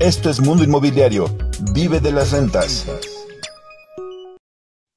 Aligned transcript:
Esto 0.00 0.28
es 0.28 0.40
Mundo 0.40 0.64
Inmobiliario. 0.64 1.26
Vive 1.72 2.00
de 2.00 2.10
las 2.10 2.32
rentas. 2.32 2.84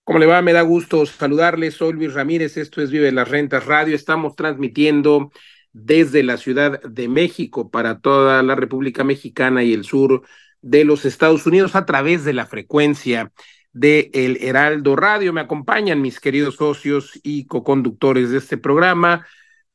¿Cómo 0.04 0.18
le 0.18 0.26
va? 0.26 0.42
Me 0.42 0.54
da 0.54 0.64
gusto 0.64 1.06
saludarles. 1.06 1.76
Soy 1.76 1.94
Luis 1.94 2.14
Ramírez. 2.14 2.58
Esto 2.58 2.82
es 2.82 2.90
Vive 2.90 3.06
de 3.06 3.12
las 3.12 3.30
Rentas 3.30 3.68
Radio. 3.68 3.96
Estamos 3.96 4.36
transmitiendo 4.36 5.32
desde 5.72 6.24
la 6.24 6.38
Ciudad 6.38 6.82
de 6.82 7.08
México 7.10 7.70
para 7.70 8.00
toda 8.00 8.42
la 8.42 8.56
República 8.56 9.04
Mexicana 9.04 9.64
y 9.64 9.74
el 9.74 9.84
sur 9.84 10.24
de 10.62 10.84
los 10.84 11.06
Estados 11.06 11.46
Unidos 11.46 11.76
a 11.76 11.86
través 11.86 12.26
de 12.26 12.34
la 12.34 12.48
frecuencia 12.48 13.32
de 13.74 14.10
El 14.14 14.38
Heraldo 14.42 14.96
Radio. 14.96 15.32
Me 15.32 15.42
acompañan 15.42 16.02
mis 16.02 16.20
queridos 16.20 16.56
socios 16.56 17.20
y 17.22 17.46
coconductores 17.46 18.32
de 18.32 18.40
este 18.40 18.58
programa, 18.58 19.28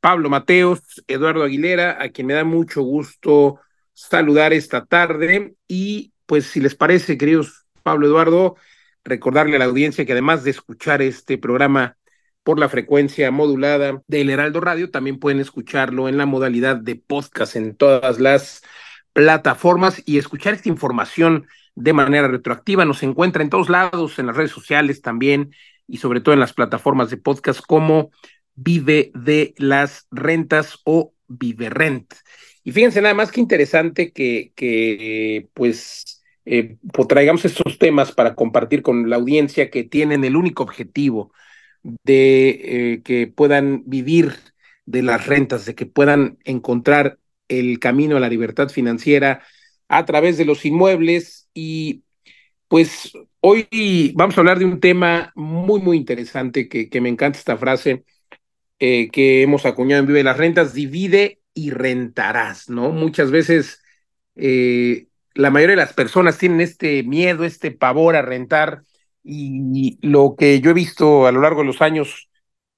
Pablo 0.03 0.29
Mateos, 0.29 0.81
Eduardo 1.07 1.45
Aguilera, 1.45 2.03
a 2.03 2.09
quien 2.09 2.27
me 2.27 2.35
da 2.35 2.43
mucho 2.43 2.83
gusto 2.83 3.61
saludar 3.93 4.53
esta 4.53 4.85
tarde 4.85 5.55
y 5.69 6.13
pues 6.27 6.47
si 6.47 6.59
les 6.61 6.75
parece, 6.75 7.17
queridos 7.17 7.67
Pablo 7.85 8.09
Eduardo, 8.09 8.57
recordarle 9.05 9.55
a 9.55 9.59
la 9.61 9.67
audiencia 9.67 10.05
que 10.05 10.11
además 10.11 10.43
de 10.43 10.51
escuchar 10.51 11.03
este 11.03 11.39
programa 11.39 11.97
por 12.43 12.59
la 12.59 12.69
frecuencia 12.69 13.31
modulada 13.31 14.03
del 14.09 14.31
Heraldo 14.31 14.61
Radio, 14.61 14.91
también 14.91 15.21
pueden 15.21 15.39
escucharlo 15.39 16.09
en 16.09 16.17
la 16.17 16.27
modalidad 16.27 16.79
de 16.79 16.97
podcast 16.97 17.55
en 17.55 17.77
todas 17.77 18.19
las 18.19 18.63
plataformas 19.13 20.03
y 20.05 20.19
escuchar 20.19 20.55
esta 20.55 20.69
información 20.69 21.47
de 21.77 21.93
manera 21.93 22.27
retroactiva. 22.27 22.85
Nos 22.85 23.05
encuentra 23.05 23.45
en 23.45 23.51
todos 23.51 23.71
lados, 23.71 24.19
en 24.19 24.27
las 24.27 24.37
redes 24.37 24.51
sociales 24.51 25.01
también 25.01 25.55
y 25.87 25.99
sobre 25.99 26.21
todo 26.21 26.33
en 26.33 26.41
las 26.41 26.55
plataformas 26.55 27.09
de 27.09 27.19
podcast 27.19 27.61
como 27.65 28.11
Vive 28.55 29.11
de 29.15 29.55
las 29.57 30.07
Rentas 30.11 30.79
o 30.85 31.15
Vive 31.29 31.71
Rent. 31.71 32.15
Y 32.65 32.73
fíjense 32.73 33.01
nada 33.01 33.15
más 33.15 33.33
que 33.33 33.41
interesante 33.41 34.13
que, 34.13 34.53
que 34.55 35.49
pues, 35.55 36.23
eh, 36.45 36.77
traigamos 37.09 37.45
estos 37.45 37.79
temas 37.79 38.13
para 38.13 38.35
compartir 38.35 38.83
con 38.83 39.11
la 39.11 39.17
audiencia 39.17 39.71
que 39.71 39.85
tienen 39.85 40.25
el 40.25 40.37
único 40.37 40.63
objetivo 40.63 41.33
de 41.83 42.49
eh, 42.95 43.03
que 43.03 43.27
puedan 43.27 43.83
vivir 43.87 44.35
de 44.87 45.03
las 45.03 45.27
rentas, 45.27 45.65
de 45.65 45.75
que 45.75 45.87
puedan 45.87 46.39
encontrar 46.45 47.19
el 47.49 47.79
camino 47.79 48.17
a 48.17 48.21
la 48.21 48.29
libertad 48.29 48.69
financiera 48.69 49.43
a 49.89 50.05
través 50.05 50.39
de 50.39 50.45
los 50.45 50.65
inmuebles. 50.65 51.49
Y 51.55 52.05
pues 52.69 53.13
hoy 53.41 54.13
vamos 54.15 54.37
a 54.37 54.41
hablar 54.41 54.59
de 54.59 54.65
un 54.65 54.81
tema 54.81 55.33
muy, 55.35 55.81
muy 55.81 55.97
interesante 55.97 56.69
que, 56.69 56.89
que 56.89 57.01
me 57.01 57.09
encanta 57.09 57.39
esta 57.39 57.57
frase 57.57 58.05
eh, 58.79 59.11
que 59.11 59.43
hemos 59.43 59.67
acuñado 59.67 60.01
en 60.01 60.07
Vive 60.07 60.25
las 60.25 60.37
Rentas, 60.37 60.75
divide 60.75 61.41
y 61.55 61.71
rentarás, 61.71 62.69
¿no? 62.69 62.91
Muchas 62.91 63.31
veces 63.31 63.83
eh, 64.37 65.09
la 65.35 65.51
mayoría 65.51 65.77
de 65.77 65.83
las 65.83 65.93
personas 65.93 66.39
tienen 66.39 66.61
este 66.61 67.03
miedo, 67.03 67.45
este 67.45 67.71
pavor 67.71 68.17
a 68.17 68.23
rentar 68.23 68.83
y, 69.25 69.99
lo 70.03 70.35
que 70.37 70.61
yo 70.61 70.71
he 70.71 70.75
visto 70.75 71.27
a 71.27 71.33
lo 71.33 71.41
largo 71.41 71.61
de 71.61 71.67
los 71.67 71.83
años 71.83 72.29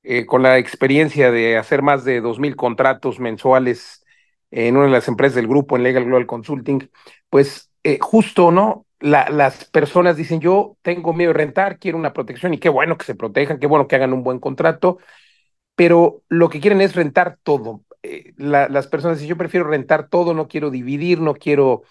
eh, 0.03 0.27
con 0.27 0.42
la 0.42 0.59
experiencia 0.59 1.31
de 1.31 1.56
hacer 1.56 1.83
más 1.83 2.05
de 2.05 2.20
dos 2.20 2.39
mil 2.39 2.56
contratos 2.56 3.19
mensuales 3.20 4.05
en 4.50 4.77
una 4.77 4.87
de 4.87 4.92
las 4.92 5.09
empresas 5.09 5.34
del 5.37 5.48
grupo 5.48 5.77
en 5.77 5.83
Legal 5.83 6.05
Global 6.05 6.27
Consulting, 6.27 6.89
pues 7.28 7.70
eh, 7.83 7.98
justo, 8.00 8.53
¿no? 8.53 8.87
La, 9.00 9.28
las 9.28 9.65
personas 9.67 10.17
dicen, 10.17 10.41
yo 10.41 10.77
tengo 10.83 11.12
miedo 11.12 11.33
de 11.33 11.39
rentar, 11.39 11.78
quiero 11.78 11.98
una 11.98 12.12
protección 12.12 12.55
y 12.55 12.59
qué 12.59 12.69
bueno 12.69 12.97
que 12.97 13.05
se 13.05 13.15
protejan, 13.17 13.59
qué 13.59 13.67
bueno 13.67 13.89
que 13.89 13.97
hagan 13.97 14.12
un 14.12 14.22
buen 14.22 14.39
contrato, 14.39 14.98
pero 15.75 16.22
lo 16.28 16.48
que 16.48 16.61
quieren 16.61 16.80
es 16.80 16.94
rentar 16.94 17.39
todo. 17.42 17.83
Eh, 18.03 18.33
las 18.36 18.86
personas 18.86 19.19
dicen, 19.19 19.30
yo 19.30 19.36
prefiero 19.36 19.67
rentar 19.67 20.08
todo, 20.08 20.34
no 20.34 20.48
quiero 20.48 20.70
dividir, 20.70 21.20
no 21.20 21.34
quiero 21.34 21.83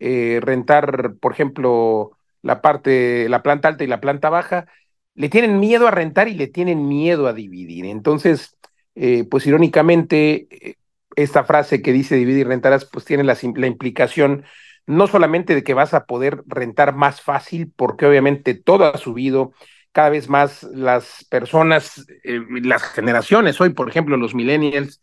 eh, 0.00 0.40
rentar, 0.42 1.14
por 1.20 1.32
ejemplo, 1.32 2.12
la 2.42 2.60
parte, 2.60 3.28
la 3.28 3.42
planta 3.42 3.68
alta 3.68 3.84
y 3.84 3.86
la 3.86 4.00
planta 4.00 4.28
baja, 4.30 4.66
le 5.14 5.28
tienen 5.28 5.60
miedo 5.60 5.86
a 5.86 5.90
rentar 5.90 6.28
y 6.28 6.34
le 6.34 6.48
tienen 6.48 6.88
miedo 6.88 7.26
a 7.28 7.32
dividir. 7.32 7.86
Entonces, 7.86 8.56
eh, 8.94 9.24
pues 9.30 9.46
irónicamente, 9.46 10.76
esta 11.16 11.44
frase 11.44 11.82
que 11.82 11.92
dice 11.92 12.16
dividir 12.16 12.46
y 12.46 12.48
rentarás, 12.48 12.84
pues 12.86 13.04
tiene 13.04 13.24
la, 13.24 13.36
la, 13.54 13.66
implicación 13.66 14.44
no 14.86 15.06
solamente 15.06 15.54
de 15.54 15.62
que 15.62 15.74
vas 15.74 15.94
a 15.94 16.06
poder 16.06 16.42
rentar 16.46 16.94
más 16.94 17.20
fácil, 17.20 17.72
porque 17.76 18.06
obviamente 18.06 18.54
todo 18.54 18.84
ha 18.84 18.98
subido, 18.98 19.52
cada 19.92 20.10
vez 20.10 20.28
más 20.28 20.62
las 20.64 21.26
personas, 21.30 22.06
las 22.24 22.82
generaciones, 22.82 23.60
hoy 23.60 23.70
por 23.70 23.88
ejemplo 23.88 24.16
los 24.16 24.34
millennials, 24.34 25.00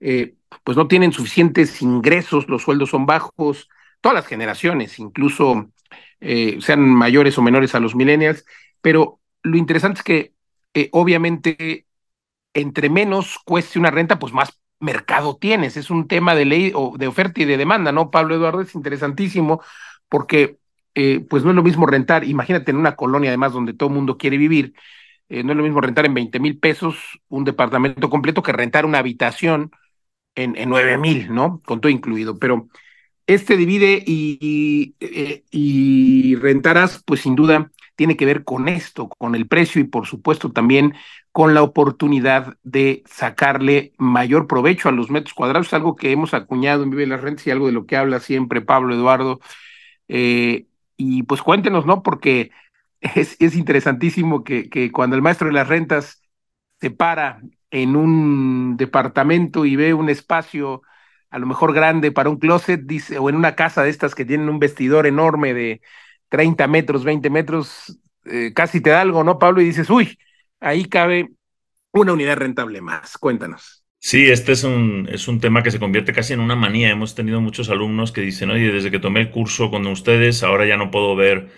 eh, 0.00 0.34
pues 0.64 0.76
no 0.76 0.88
tienen 0.88 1.12
suficientes 1.12 1.80
ingresos, 1.82 2.48
los 2.48 2.62
sueldos 2.62 2.90
son 2.90 3.06
bajos, 3.06 3.68
todas 4.00 4.16
las 4.16 4.26
generaciones, 4.26 4.98
incluso 4.98 5.70
eh, 6.20 6.58
sean 6.60 6.80
mayores 6.80 7.38
o 7.38 7.42
menores 7.42 7.74
a 7.74 7.80
los 7.80 7.94
millennials, 7.94 8.44
pero 8.80 9.20
lo 9.42 9.56
interesante 9.56 9.98
es 9.98 10.04
que 10.04 10.34
eh, 10.74 10.88
obviamente 10.92 11.86
entre 12.54 12.88
menos 12.88 13.38
cueste 13.44 13.78
una 13.78 13.90
renta, 13.90 14.18
pues 14.18 14.32
más 14.32 14.58
mercado 14.80 15.36
tienes. 15.36 15.76
Es 15.76 15.90
un 15.90 16.08
tema 16.08 16.34
de 16.34 16.44
ley 16.44 16.72
o 16.74 16.96
de 16.96 17.06
oferta 17.08 17.42
y 17.42 17.44
de 17.44 17.56
demanda, 17.56 17.92
¿no? 17.92 18.10
Pablo 18.10 18.34
Eduardo 18.36 18.60
es 18.60 18.74
interesantísimo 18.74 19.62
porque 20.08 20.58
pues 21.28 21.44
no 21.44 21.50
es 21.50 21.56
lo 21.56 21.62
mismo 21.62 21.86
rentar, 21.86 22.24
imagínate 22.24 22.70
en 22.70 22.76
una 22.76 22.96
colonia 22.96 23.30
además 23.30 23.52
donde 23.52 23.72
todo 23.74 23.88
el 23.88 23.94
mundo 23.96 24.16
quiere 24.16 24.38
vivir, 24.38 24.74
no 25.28 25.52
es 25.52 25.56
lo 25.56 25.62
mismo 25.64 25.80
rentar 25.80 26.06
en 26.06 26.14
20 26.14 26.38
mil 26.38 26.58
pesos 26.58 26.96
un 27.28 27.44
departamento 27.44 28.08
completo 28.10 28.42
que 28.42 28.52
rentar 28.52 28.86
una 28.86 28.98
habitación 28.98 29.70
en, 30.34 30.56
en 30.56 30.68
9 30.68 30.98
mil, 30.98 31.32
¿no? 31.34 31.60
Con 31.64 31.80
todo 31.80 31.90
incluido. 31.90 32.38
Pero 32.38 32.68
este 33.26 33.56
divide 33.56 34.02
y, 34.06 34.94
eh, 35.00 35.44
y, 35.50 36.36
rentarás, 36.36 37.02
pues 37.06 37.20
sin 37.22 37.34
duda 37.34 37.70
tiene 37.96 38.16
que 38.16 38.26
ver 38.26 38.44
con 38.44 38.68
esto, 38.68 39.08
con 39.08 39.34
el 39.34 39.46
precio 39.46 39.80
y 39.80 39.84
por 39.84 40.06
supuesto 40.06 40.50
también 40.52 40.94
con 41.32 41.54
la 41.54 41.62
oportunidad 41.62 42.56
de 42.64 43.02
sacarle 43.06 43.92
mayor 43.98 44.46
provecho 44.46 44.88
a 44.88 44.92
los 44.92 45.10
metros 45.10 45.34
cuadrados, 45.34 45.72
algo 45.72 45.96
que 45.96 46.10
hemos 46.12 46.34
acuñado 46.34 46.82
en 46.82 46.90
Vive 46.90 47.06
las 47.06 47.20
Rentas 47.22 47.46
y 47.46 47.50
algo 47.50 47.66
de 47.66 47.72
lo 47.72 47.86
que 47.86 47.96
habla 47.96 48.20
siempre 48.20 48.60
Pablo 48.60 48.94
Eduardo. 48.94 49.40
Eh, 50.08 50.66
y 50.96 51.22
pues 51.24 51.42
cuéntenos, 51.42 51.86
¿no? 51.86 52.02
Porque 52.02 52.50
es, 53.00 53.36
es 53.40 53.56
interesantísimo 53.56 54.44
que, 54.44 54.68
que 54.70 54.92
cuando 54.92 55.16
el 55.16 55.22
maestro 55.22 55.48
de 55.48 55.54
las 55.54 55.68
rentas 55.68 56.22
se 56.80 56.90
para 56.90 57.40
en 57.70 57.96
un 57.96 58.76
departamento 58.76 59.64
y 59.64 59.76
ve 59.76 59.94
un 59.94 60.08
espacio 60.08 60.82
a 61.30 61.38
lo 61.38 61.46
mejor 61.46 61.74
grande 61.74 62.12
para 62.12 62.30
un 62.30 62.38
closet, 62.38 62.82
dice, 62.84 63.18
o 63.18 63.28
en 63.28 63.36
una 63.36 63.56
casa 63.56 63.82
de 63.82 63.90
estas 63.90 64.14
que 64.14 64.24
tienen 64.24 64.48
un 64.48 64.60
vestidor 64.60 65.06
enorme 65.06 65.52
de 65.54 65.80
30 66.28 66.68
metros, 66.68 67.04
20 67.04 67.28
metros, 67.30 67.98
eh, 68.24 68.52
casi 68.54 68.80
te 68.80 68.90
da 68.90 69.00
algo, 69.00 69.24
¿no, 69.24 69.38
Pablo? 69.38 69.60
Y 69.60 69.64
dices, 69.66 69.90
uy, 69.90 70.16
ahí 70.60 70.84
cabe 70.86 71.30
una 71.92 72.14
unidad 72.14 72.36
rentable 72.38 72.82
más. 72.82 73.18
Cuéntanos. 73.18 73.83
Sí, 74.06 74.30
este 74.30 74.52
es 74.52 74.64
un, 74.64 75.08
es 75.10 75.28
un 75.28 75.40
tema 75.40 75.62
que 75.62 75.70
se 75.70 75.78
convierte 75.78 76.12
casi 76.12 76.34
en 76.34 76.40
una 76.40 76.54
manía. 76.54 76.90
Hemos 76.90 77.14
tenido 77.14 77.40
muchos 77.40 77.70
alumnos 77.70 78.12
que 78.12 78.20
dicen, 78.20 78.50
oye, 78.50 78.70
desde 78.70 78.90
que 78.90 78.98
tomé 78.98 79.20
el 79.20 79.30
curso 79.30 79.70
con 79.70 79.86
ustedes, 79.86 80.42
ahora 80.42 80.66
ya 80.66 80.76
no 80.76 80.90
puedo 80.90 81.16
ver 81.16 81.48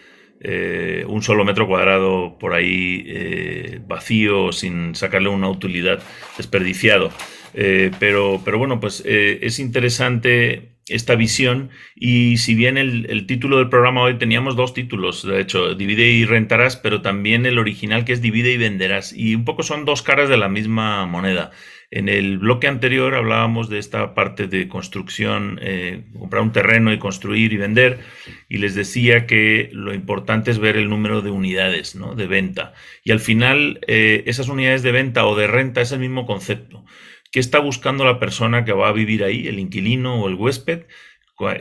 eh, 0.40 1.04
un 1.08 1.22
solo 1.22 1.44
metro 1.44 1.66
cuadrado 1.66 2.38
por 2.38 2.54
ahí 2.54 3.02
eh, 3.08 3.80
vacío 3.88 4.52
sin 4.52 4.94
sacarle 4.94 5.28
una 5.28 5.48
utilidad 5.48 6.00
desperdiciado. 6.36 7.10
Eh, 7.52 7.90
pero, 7.98 8.40
pero 8.44 8.58
bueno, 8.58 8.78
pues 8.78 9.02
es 9.04 9.58
interesante 9.58 10.75
esta 10.88 11.16
visión 11.16 11.70
y 11.94 12.36
si 12.36 12.54
bien 12.54 12.78
el, 12.78 13.26
título 13.26 13.58
del 13.58 13.68
programa 13.68 14.02
hoy 14.02 14.18
teníamos 14.18 14.54
dos 14.54 14.72
títulos, 14.72 15.26
de 15.26 15.40
hecho, 15.40 15.74
divide 15.74 16.10
y 16.10 16.24
rentarás, 16.24 16.76
pero 16.76 17.02
también 17.02 17.44
el 17.44 17.58
original 17.58 18.04
que 18.04 18.12
es 18.12 18.22
divide 18.22 18.52
y 18.52 18.56
venderás 18.56 19.12
y 19.12 19.34
un 19.34 19.44
poco 19.44 19.62
son 19.62 19.84
dos 19.84 20.02
caras 20.02 20.28
de 20.28 20.36
la 20.36 20.48
misma 20.48 21.06
moneda. 21.06 21.50
En 21.90 22.08
el 22.08 22.38
bloque 22.38 22.66
anterior 22.66 23.14
hablábamos 23.14 23.68
de 23.68 23.78
esta 23.78 24.12
parte 24.14 24.48
de 24.48 24.66
construcción, 24.66 25.60
eh, 25.62 26.02
comprar 26.18 26.42
un 26.42 26.50
terreno 26.50 26.92
y 26.92 26.98
construir 26.98 27.52
y 27.52 27.56
vender, 27.56 28.00
y 28.48 28.58
les 28.58 28.74
decía 28.74 29.26
que 29.26 29.70
lo 29.72 29.94
importante 29.94 30.50
es 30.50 30.58
ver 30.58 30.76
el 30.76 30.88
número 30.88 31.22
de 31.22 31.30
unidades 31.30 31.94
¿no? 31.94 32.16
de 32.16 32.26
venta. 32.26 32.74
Y 33.04 33.12
al 33.12 33.20
final, 33.20 33.80
eh, 33.86 34.24
esas 34.26 34.48
unidades 34.48 34.82
de 34.82 34.90
venta 34.90 35.26
o 35.26 35.36
de 35.36 35.46
renta 35.46 35.80
es 35.80 35.92
el 35.92 36.00
mismo 36.00 36.26
concepto. 36.26 36.84
¿Qué 37.32 37.40
está 37.40 37.58
buscando 37.58 38.04
la 38.04 38.18
persona 38.18 38.64
que 38.64 38.72
va 38.72 38.88
a 38.88 38.92
vivir 38.92 39.24
ahí, 39.24 39.46
el 39.48 39.58
inquilino 39.58 40.20
o 40.20 40.28
el 40.28 40.34
huésped? 40.34 40.86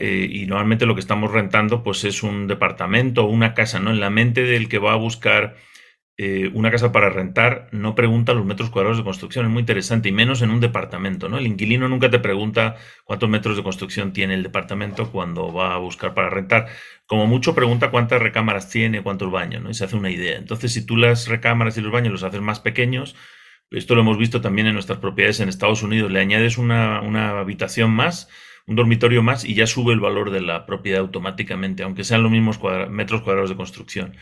Eh, 0.00 0.28
y 0.30 0.46
normalmente 0.46 0.86
lo 0.86 0.94
que 0.94 1.00
estamos 1.00 1.32
rentando 1.32 1.82
pues 1.82 2.04
es 2.04 2.22
un 2.22 2.46
departamento 2.46 3.24
o 3.24 3.28
una 3.28 3.52
casa, 3.54 3.78
¿no? 3.78 3.90
En 3.90 4.00
la 4.00 4.10
mente 4.10 4.42
del 4.42 4.68
que 4.68 4.78
va 4.78 4.92
a 4.94 4.96
buscar 4.96 5.56
eh, 6.18 6.50
una 6.54 6.70
casa 6.70 6.92
para 6.92 7.10
rentar 7.10 7.68
no 7.72 7.94
pregunta 7.94 8.32
los 8.32 8.46
metros 8.46 8.70
cuadrados 8.70 8.96
de 8.96 9.04
construcción, 9.04 9.44
es 9.44 9.52
muy 9.52 9.60
interesante, 9.60 10.08
y 10.08 10.12
menos 10.12 10.40
en 10.40 10.50
un 10.50 10.60
departamento, 10.60 11.28
¿no? 11.28 11.36
El 11.36 11.46
inquilino 11.46 11.88
nunca 11.88 12.08
te 12.10 12.18
pregunta 12.18 12.76
cuántos 13.04 13.28
metros 13.28 13.56
de 13.58 13.62
construcción 13.62 14.14
tiene 14.14 14.32
el 14.32 14.42
departamento 14.42 15.12
cuando 15.12 15.52
va 15.52 15.74
a 15.74 15.78
buscar 15.78 16.14
para 16.14 16.30
rentar. 16.30 16.68
Como 17.06 17.26
mucho 17.26 17.54
pregunta 17.54 17.90
cuántas 17.90 18.22
recámaras 18.22 18.70
tiene, 18.70 19.02
cuántos 19.02 19.30
baños, 19.30 19.62
¿no? 19.62 19.68
Y 19.70 19.74
se 19.74 19.84
hace 19.84 19.96
una 19.96 20.10
idea. 20.10 20.38
Entonces, 20.38 20.72
si 20.72 20.86
tú 20.86 20.96
las 20.96 21.28
recámaras 21.28 21.76
y 21.76 21.82
los 21.82 21.92
baños 21.92 22.12
los 22.12 22.22
haces 22.22 22.40
más 22.40 22.60
pequeños, 22.60 23.14
esto 23.70 23.94
lo 23.94 24.02
hemos 24.02 24.18
visto 24.18 24.40
también 24.40 24.66
en 24.66 24.74
nuestras 24.74 24.98
propiedades 24.98 25.40
en 25.40 25.48
Estados 25.48 25.82
Unidos, 25.82 26.10
le 26.10 26.20
añades 26.20 26.58
una, 26.58 27.00
una 27.00 27.38
habitación 27.38 27.90
más, 27.90 28.28
un 28.66 28.76
dormitorio 28.76 29.22
más 29.22 29.44
y 29.44 29.54
ya 29.54 29.66
sube 29.66 29.92
el 29.92 30.00
valor 30.00 30.30
de 30.30 30.40
la 30.40 30.66
propiedad 30.66 31.00
automáticamente, 31.00 31.82
aunque 31.82 32.04
sean 32.04 32.22
los 32.22 32.32
mismos 32.32 32.60
metros 32.90 33.22
cuadrados 33.22 33.50
de 33.50 33.56
construcción. 33.56 34.16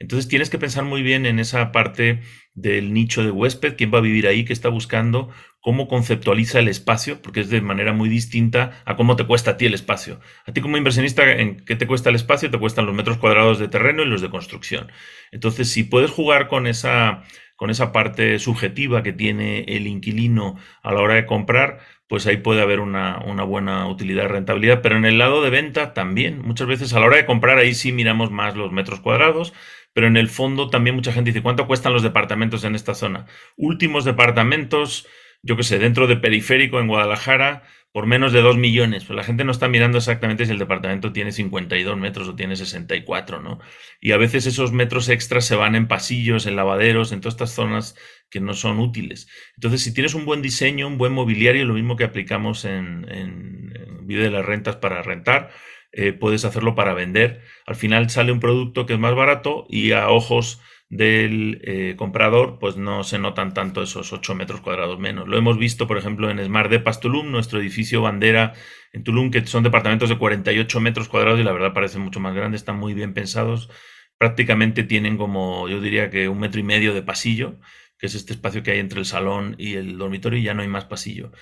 Entonces 0.00 0.28
tienes 0.28 0.48
que 0.48 0.58
pensar 0.58 0.84
muy 0.84 1.02
bien 1.02 1.26
en 1.26 1.40
esa 1.40 1.72
parte 1.72 2.20
del 2.54 2.92
nicho 2.92 3.24
de 3.24 3.32
huésped, 3.32 3.76
quién 3.76 3.92
va 3.92 3.98
a 3.98 4.02
vivir 4.02 4.28
ahí, 4.28 4.44
qué 4.44 4.52
está 4.52 4.68
buscando, 4.68 5.30
cómo 5.60 5.88
conceptualiza 5.88 6.60
el 6.60 6.68
espacio, 6.68 7.20
porque 7.20 7.40
es 7.40 7.50
de 7.50 7.60
manera 7.60 7.92
muy 7.92 8.08
distinta 8.08 8.80
a 8.84 8.94
cómo 8.94 9.16
te 9.16 9.26
cuesta 9.26 9.52
a 9.52 9.56
ti 9.56 9.66
el 9.66 9.74
espacio. 9.74 10.20
A 10.46 10.52
ti 10.52 10.60
como 10.60 10.76
inversionista, 10.76 11.28
¿en 11.32 11.56
qué 11.56 11.74
te 11.74 11.88
cuesta 11.88 12.10
el 12.10 12.16
espacio? 12.16 12.50
Te 12.50 12.58
cuestan 12.58 12.86
los 12.86 12.94
metros 12.94 13.18
cuadrados 13.18 13.58
de 13.58 13.66
terreno 13.66 14.02
y 14.02 14.06
los 14.06 14.22
de 14.22 14.30
construcción. 14.30 14.90
Entonces, 15.32 15.68
si 15.68 15.82
puedes 15.82 16.12
jugar 16.12 16.46
con 16.46 16.68
esa, 16.68 17.24
con 17.58 17.70
esa 17.70 17.90
parte 17.90 18.38
subjetiva 18.38 19.02
que 19.02 19.12
tiene 19.12 19.64
el 19.66 19.88
inquilino 19.88 20.56
a 20.80 20.92
la 20.92 21.00
hora 21.00 21.14
de 21.14 21.26
comprar, 21.26 21.80
pues 22.06 22.24
ahí 22.28 22.36
puede 22.36 22.62
haber 22.62 22.78
una, 22.78 23.18
una, 23.26 23.42
buena 23.42 23.88
utilidad, 23.88 24.28
rentabilidad. 24.28 24.80
Pero 24.80 24.96
en 24.96 25.04
el 25.04 25.18
lado 25.18 25.42
de 25.42 25.50
venta 25.50 25.92
también, 25.92 26.40
muchas 26.40 26.68
veces 26.68 26.94
a 26.94 27.00
la 27.00 27.06
hora 27.06 27.16
de 27.16 27.26
comprar, 27.26 27.58
ahí 27.58 27.74
sí 27.74 27.90
miramos 27.90 28.30
más 28.30 28.56
los 28.56 28.70
metros 28.70 29.00
cuadrados, 29.00 29.54
pero 29.92 30.06
en 30.06 30.16
el 30.16 30.28
fondo 30.28 30.70
también 30.70 30.94
mucha 30.94 31.12
gente 31.12 31.30
dice, 31.30 31.42
¿cuánto 31.42 31.66
cuestan 31.66 31.92
los 31.92 32.04
departamentos 32.04 32.62
en 32.62 32.76
esta 32.76 32.94
zona? 32.94 33.26
Últimos 33.56 34.04
departamentos, 34.04 35.08
yo 35.42 35.56
qué 35.56 35.64
sé, 35.64 35.80
dentro 35.80 36.06
de 36.06 36.16
periférico 36.16 36.78
en 36.78 36.86
Guadalajara, 36.86 37.64
por 37.92 38.06
menos 38.06 38.32
de 38.32 38.42
2 38.42 38.56
millones. 38.56 39.04
Pues 39.04 39.16
la 39.16 39.24
gente 39.24 39.44
no 39.44 39.52
está 39.52 39.68
mirando 39.68 39.98
exactamente 39.98 40.44
si 40.46 40.52
el 40.52 40.58
departamento 40.58 41.12
tiene 41.12 41.32
52 41.32 41.96
metros 41.96 42.28
o 42.28 42.36
tiene 42.36 42.56
64, 42.56 43.40
¿no? 43.40 43.58
Y 44.00 44.12
a 44.12 44.16
veces 44.16 44.46
esos 44.46 44.72
metros 44.72 45.08
extras 45.08 45.44
se 45.44 45.56
van 45.56 45.74
en 45.74 45.88
pasillos, 45.88 46.46
en 46.46 46.56
lavaderos, 46.56 47.12
en 47.12 47.20
todas 47.20 47.34
estas 47.34 47.52
zonas 47.52 47.96
que 48.30 48.40
no 48.40 48.54
son 48.54 48.78
útiles. 48.78 49.28
Entonces, 49.56 49.82
si 49.82 49.94
tienes 49.94 50.14
un 50.14 50.24
buen 50.26 50.42
diseño, 50.42 50.86
un 50.86 50.98
buen 50.98 51.12
mobiliario, 51.12 51.64
lo 51.64 51.74
mismo 51.74 51.96
que 51.96 52.04
aplicamos 52.04 52.64
en, 52.64 53.06
en, 53.10 54.06
de 54.06 54.30
las 54.30 54.44
rentas 54.44 54.76
para 54.76 55.02
rentar, 55.02 55.50
eh, 55.92 56.12
puedes 56.12 56.44
hacerlo 56.44 56.74
para 56.74 56.94
vender. 56.94 57.42
Al 57.66 57.74
final 57.74 58.10
sale 58.10 58.32
un 58.32 58.40
producto 58.40 58.86
que 58.86 58.94
es 58.94 58.98
más 58.98 59.14
barato 59.14 59.66
y 59.68 59.92
a 59.92 60.08
ojos 60.10 60.60
del 60.90 61.60
eh, 61.64 61.94
comprador, 61.96 62.58
pues 62.58 62.76
no 62.76 63.04
se 63.04 63.18
notan 63.18 63.52
tanto 63.52 63.82
esos 63.82 64.12
8 64.12 64.34
metros 64.34 64.60
cuadrados 64.60 64.98
menos. 64.98 65.28
Lo 65.28 65.36
hemos 65.36 65.58
visto, 65.58 65.86
por 65.86 65.98
ejemplo, 65.98 66.30
en 66.30 66.42
Smart 66.42 66.70
Depas 66.70 67.00
Tulum, 67.00 67.30
nuestro 67.30 67.60
edificio 67.60 68.00
bandera 68.00 68.54
en 68.92 69.04
Tulum, 69.04 69.30
que 69.30 69.44
son 69.46 69.62
departamentos 69.62 70.08
de 70.08 70.16
48 70.16 70.80
metros 70.80 71.08
cuadrados 71.08 71.40
y 71.40 71.44
la 71.44 71.52
verdad 71.52 71.74
parecen 71.74 72.00
mucho 72.02 72.20
más 72.20 72.34
grandes, 72.34 72.62
están 72.62 72.78
muy 72.78 72.94
bien 72.94 73.12
pensados. 73.12 73.68
Prácticamente 74.16 74.82
tienen 74.82 75.16
como, 75.18 75.68
yo 75.68 75.80
diría 75.80 76.10
que 76.10 76.28
un 76.28 76.40
metro 76.40 76.60
y 76.60 76.64
medio 76.64 76.94
de 76.94 77.02
pasillo, 77.02 77.60
que 77.98 78.06
es 78.06 78.14
este 78.14 78.32
espacio 78.32 78.62
que 78.62 78.70
hay 78.70 78.78
entre 78.78 79.00
el 79.00 79.04
salón 79.04 79.56
y 79.58 79.74
el 79.74 79.98
dormitorio 79.98 80.38
y 80.38 80.42
ya 80.42 80.54
no 80.54 80.62
hay 80.62 80.68
más 80.68 80.86
pasillo. 80.86 81.32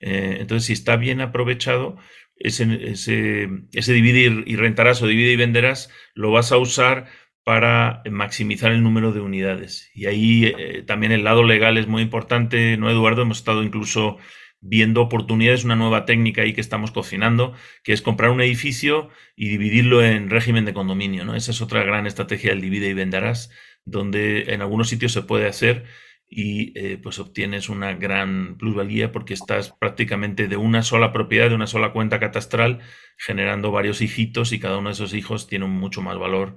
Eh, 0.00 0.38
entonces, 0.40 0.66
si 0.66 0.72
está 0.72 0.96
bien 0.96 1.20
aprovechado, 1.20 1.96
ese, 2.38 2.90
ese, 2.90 3.92
dividir 3.92 4.44
y 4.46 4.56
rentarás 4.56 5.00
o 5.00 5.06
divide 5.06 5.32
y 5.32 5.36
venderás, 5.36 5.90
lo 6.14 6.30
vas 6.30 6.52
a 6.52 6.58
usar 6.58 7.06
para 7.46 8.02
maximizar 8.10 8.72
el 8.72 8.82
número 8.82 9.12
de 9.12 9.20
unidades. 9.20 9.88
Y 9.94 10.06
ahí 10.06 10.46
eh, 10.46 10.82
también 10.84 11.12
el 11.12 11.22
lado 11.22 11.44
legal 11.44 11.78
es 11.78 11.86
muy 11.86 12.02
importante, 12.02 12.76
¿no, 12.76 12.90
Eduardo? 12.90 13.22
Hemos 13.22 13.38
estado 13.38 13.62
incluso 13.62 14.18
viendo 14.60 15.00
oportunidades, 15.00 15.62
una 15.62 15.76
nueva 15.76 16.06
técnica 16.06 16.42
ahí 16.42 16.54
que 16.54 16.60
estamos 16.60 16.90
cocinando, 16.90 17.54
que 17.84 17.92
es 17.92 18.02
comprar 18.02 18.32
un 18.32 18.40
edificio 18.40 19.10
y 19.36 19.48
dividirlo 19.48 20.04
en 20.04 20.28
régimen 20.28 20.64
de 20.64 20.74
condominio, 20.74 21.24
¿no? 21.24 21.36
Esa 21.36 21.52
es 21.52 21.62
otra 21.62 21.84
gran 21.84 22.08
estrategia 22.08 22.50
del 22.50 22.62
divide 22.62 22.88
y 22.88 22.94
venderás, 22.94 23.52
donde 23.84 24.52
en 24.52 24.60
algunos 24.60 24.88
sitios 24.88 25.12
se 25.12 25.22
puede 25.22 25.46
hacer 25.46 25.84
y 26.28 26.76
eh, 26.76 26.98
pues 27.00 27.20
obtienes 27.20 27.68
una 27.68 27.94
gran 27.94 28.58
plusvalía 28.58 29.12
porque 29.12 29.34
estás 29.34 29.70
prácticamente 29.70 30.48
de 30.48 30.56
una 30.56 30.82
sola 30.82 31.12
propiedad, 31.12 31.48
de 31.50 31.54
una 31.54 31.68
sola 31.68 31.92
cuenta 31.92 32.18
catastral, 32.18 32.80
generando 33.16 33.70
varios 33.70 34.02
hijitos 34.02 34.50
y 34.50 34.58
cada 34.58 34.78
uno 34.78 34.88
de 34.88 34.94
esos 34.94 35.14
hijos 35.14 35.46
tiene 35.46 35.66
mucho 35.66 36.02
más 36.02 36.18
valor 36.18 36.56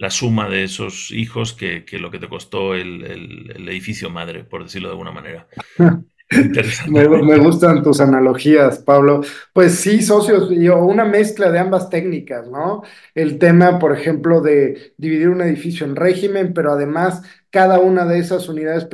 la 0.00 0.08
suma 0.08 0.48
de 0.48 0.64
esos 0.64 1.10
hijos 1.10 1.52
que, 1.52 1.84
lo 2.00 2.10
que 2.10 2.18
te 2.18 2.26
costó 2.26 2.74
el, 2.74 3.04
edificio 3.68 4.08
madre, 4.08 4.44
por 4.44 4.64
decirlo 4.64 4.88
de 4.88 4.92
alguna 4.92 5.12
manera. 5.12 5.46
me, 6.88 7.06
me, 7.06 7.36
gustan 7.36 7.82
tus 7.82 8.00
analogías, 8.00 8.78
Pablo. 8.78 9.20
Pues 9.52 9.74
sí, 9.74 10.00
socios, 10.00 10.48
yo, 10.58 10.78
una 10.78 11.04
mezcla 11.04 11.52
de 11.52 11.58
ambas 11.58 11.90
técnicas, 11.90 12.48
¿no? 12.48 12.82
El 13.14 13.38
tema, 13.38 13.78
por 13.78 13.94
ejemplo, 13.94 14.40
de 14.40 14.94
dividir 14.96 15.28
un 15.28 15.42
edificio 15.42 15.84
en 15.84 15.96
régimen, 15.96 16.54
pero 16.54 16.72
además 16.72 17.22
cada 17.50 17.80
una 17.80 18.04
de 18.04 18.18
esas 18.18 18.48
unidades 18.48 18.86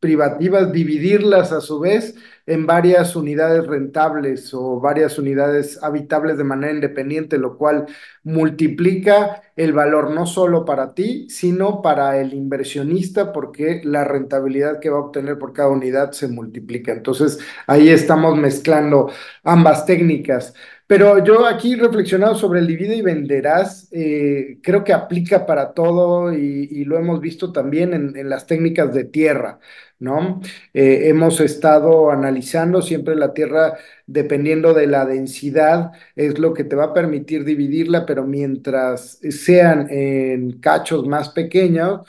privativas, 0.00 0.72
dividirlas 0.72 1.52
a 1.52 1.60
su 1.60 1.80
vez 1.80 2.14
en 2.46 2.64
varias 2.64 3.16
unidades 3.16 3.66
rentables 3.66 4.54
o 4.54 4.80
varias 4.80 5.18
unidades 5.18 5.82
habitables 5.82 6.38
de 6.38 6.44
manera 6.44 6.72
independiente, 6.72 7.38
lo 7.38 7.56
cual 7.58 7.86
multiplica 8.22 9.42
el 9.56 9.72
valor 9.72 10.10
no 10.10 10.26
solo 10.26 10.64
para 10.64 10.94
ti, 10.94 11.26
sino 11.28 11.82
para 11.82 12.20
el 12.20 12.32
inversionista, 12.34 13.32
porque 13.32 13.80
la 13.84 14.04
rentabilidad 14.04 14.78
que 14.78 14.90
va 14.90 14.98
a 14.98 15.00
obtener 15.00 15.38
por 15.38 15.52
cada 15.52 15.70
unidad 15.70 16.12
se 16.12 16.28
multiplica. 16.28 16.92
Entonces, 16.92 17.38
ahí 17.66 17.88
estamos 17.88 18.36
mezclando 18.38 19.10
ambas 19.42 19.84
técnicas. 19.86 20.54
Pero 20.86 21.24
yo 21.24 21.46
aquí 21.46 21.74
reflexionado 21.74 22.36
sobre 22.36 22.60
el 22.60 22.66
divide 22.68 22.94
y 22.94 23.02
venderás, 23.02 23.88
eh, 23.90 24.58
creo 24.62 24.84
que 24.84 24.92
aplica 24.92 25.44
para 25.44 25.74
todo 25.74 26.32
y, 26.32 26.84
lo 26.84 26.96
hemos 26.96 27.20
visto 27.20 27.50
también 27.52 27.92
en, 27.92 28.28
las 28.28 28.46
técnicas 28.46 28.94
de 28.94 29.04
tierra, 29.04 29.58
¿no? 29.98 30.40
Eh, 30.72 31.08
hemos 31.08 31.40
estado 31.40 32.10
analizando 32.12 32.82
siempre 32.82 33.16
la 33.16 33.34
tierra 33.34 33.76
dependiendo 34.06 34.74
de 34.74 34.86
la 34.86 35.04
densidad, 35.04 35.90
es 36.14 36.38
lo 36.38 36.54
que 36.54 36.62
te 36.62 36.76
va 36.76 36.84
a 36.86 36.94
permitir 36.94 37.44
dividirla, 37.44 38.06
pero 38.06 38.24
mientras 38.24 39.18
sean 39.30 39.88
en 39.90 40.60
cachos 40.60 41.06
más 41.08 41.30
pequeños, 41.30 42.02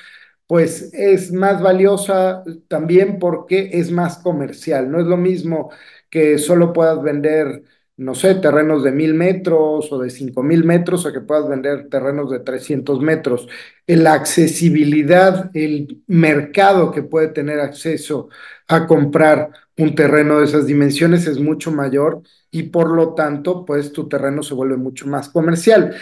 pues 0.47 0.93
es 0.93 1.31
más 1.33 1.61
valiosa 1.61 2.43
también 2.67 3.19
porque 3.19 3.69
es 3.73 3.91
más 3.91 4.17
comercial. 4.19 4.89
No 4.91 4.99
es 4.99 5.07
lo 5.07 5.17
mismo 5.17 5.71
que 6.09 6.37
solo 6.37 6.73
puedas 6.73 7.01
vender 7.03 7.63
no 7.97 8.13
sé, 8.15 8.35
terrenos 8.35 8.83
de 8.83 8.91
mil 8.91 9.13
metros 9.15 9.91
o 9.91 9.99
de 9.99 10.09
cinco 10.11 10.43
mil 10.43 10.63
metros 10.63 11.05
a 11.05 11.11
que 11.13 11.21
puedas 11.21 11.49
vender 11.49 11.89
terrenos 11.89 12.29
de 12.31 12.39
300 12.39 13.01
metros. 13.01 13.47
La 13.87 14.13
accesibilidad, 14.13 15.49
el 15.55 16.03
mercado 16.07 16.91
que 16.91 17.03
puede 17.03 17.29
tener 17.29 17.59
acceso 17.59 18.29
a 18.67 18.85
comprar 18.87 19.51
un 19.77 19.95
terreno 19.95 20.39
de 20.39 20.45
esas 20.45 20.67
dimensiones 20.67 21.27
es 21.27 21.39
mucho 21.39 21.71
mayor 21.71 22.21
y 22.51 22.63
por 22.63 22.89
lo 22.91 23.13
tanto, 23.15 23.65
pues 23.65 23.91
tu 23.93 24.07
terreno 24.07 24.43
se 24.43 24.53
vuelve 24.53 24.77
mucho 24.77 25.07
más 25.07 25.29
comercial. 25.29 25.95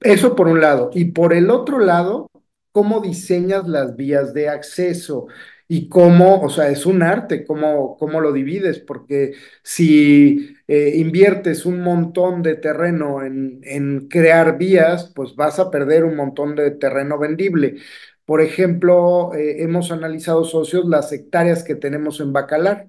Eso 0.00 0.36
por 0.36 0.48
un 0.48 0.60
lado. 0.60 0.90
Y 0.94 1.06
por 1.06 1.32
el 1.32 1.50
otro 1.50 1.78
lado, 1.78 2.30
cómo 2.72 3.00
diseñas 3.00 3.66
las 3.68 3.96
vías 3.96 4.34
de 4.34 4.48
acceso 4.48 5.26
y 5.68 5.88
cómo, 5.88 6.40
o 6.42 6.50
sea, 6.50 6.68
es 6.70 6.86
un 6.86 7.02
arte, 7.02 7.44
cómo, 7.44 7.96
cómo 7.98 8.20
lo 8.20 8.32
divides, 8.32 8.78
porque 8.80 9.34
si 9.62 10.55
eh, 10.68 10.92
inviertes 10.96 11.66
un 11.66 11.80
montón 11.80 12.42
de 12.42 12.56
terreno 12.56 13.22
en, 13.22 13.60
en, 13.64 14.08
crear 14.08 14.58
vías, 14.58 15.12
pues 15.14 15.36
vas 15.36 15.58
a 15.58 15.70
perder 15.70 16.04
un 16.04 16.16
montón 16.16 16.56
de 16.56 16.70
terreno 16.72 17.18
vendible. 17.18 17.76
Por 18.24 18.40
ejemplo, 18.40 19.32
eh, 19.34 19.62
hemos 19.62 19.92
analizado 19.92 20.44
socios 20.44 20.84
las 20.86 21.12
hectáreas 21.12 21.62
que 21.62 21.76
tenemos 21.76 22.20
en 22.20 22.32
Bacalar. 22.32 22.88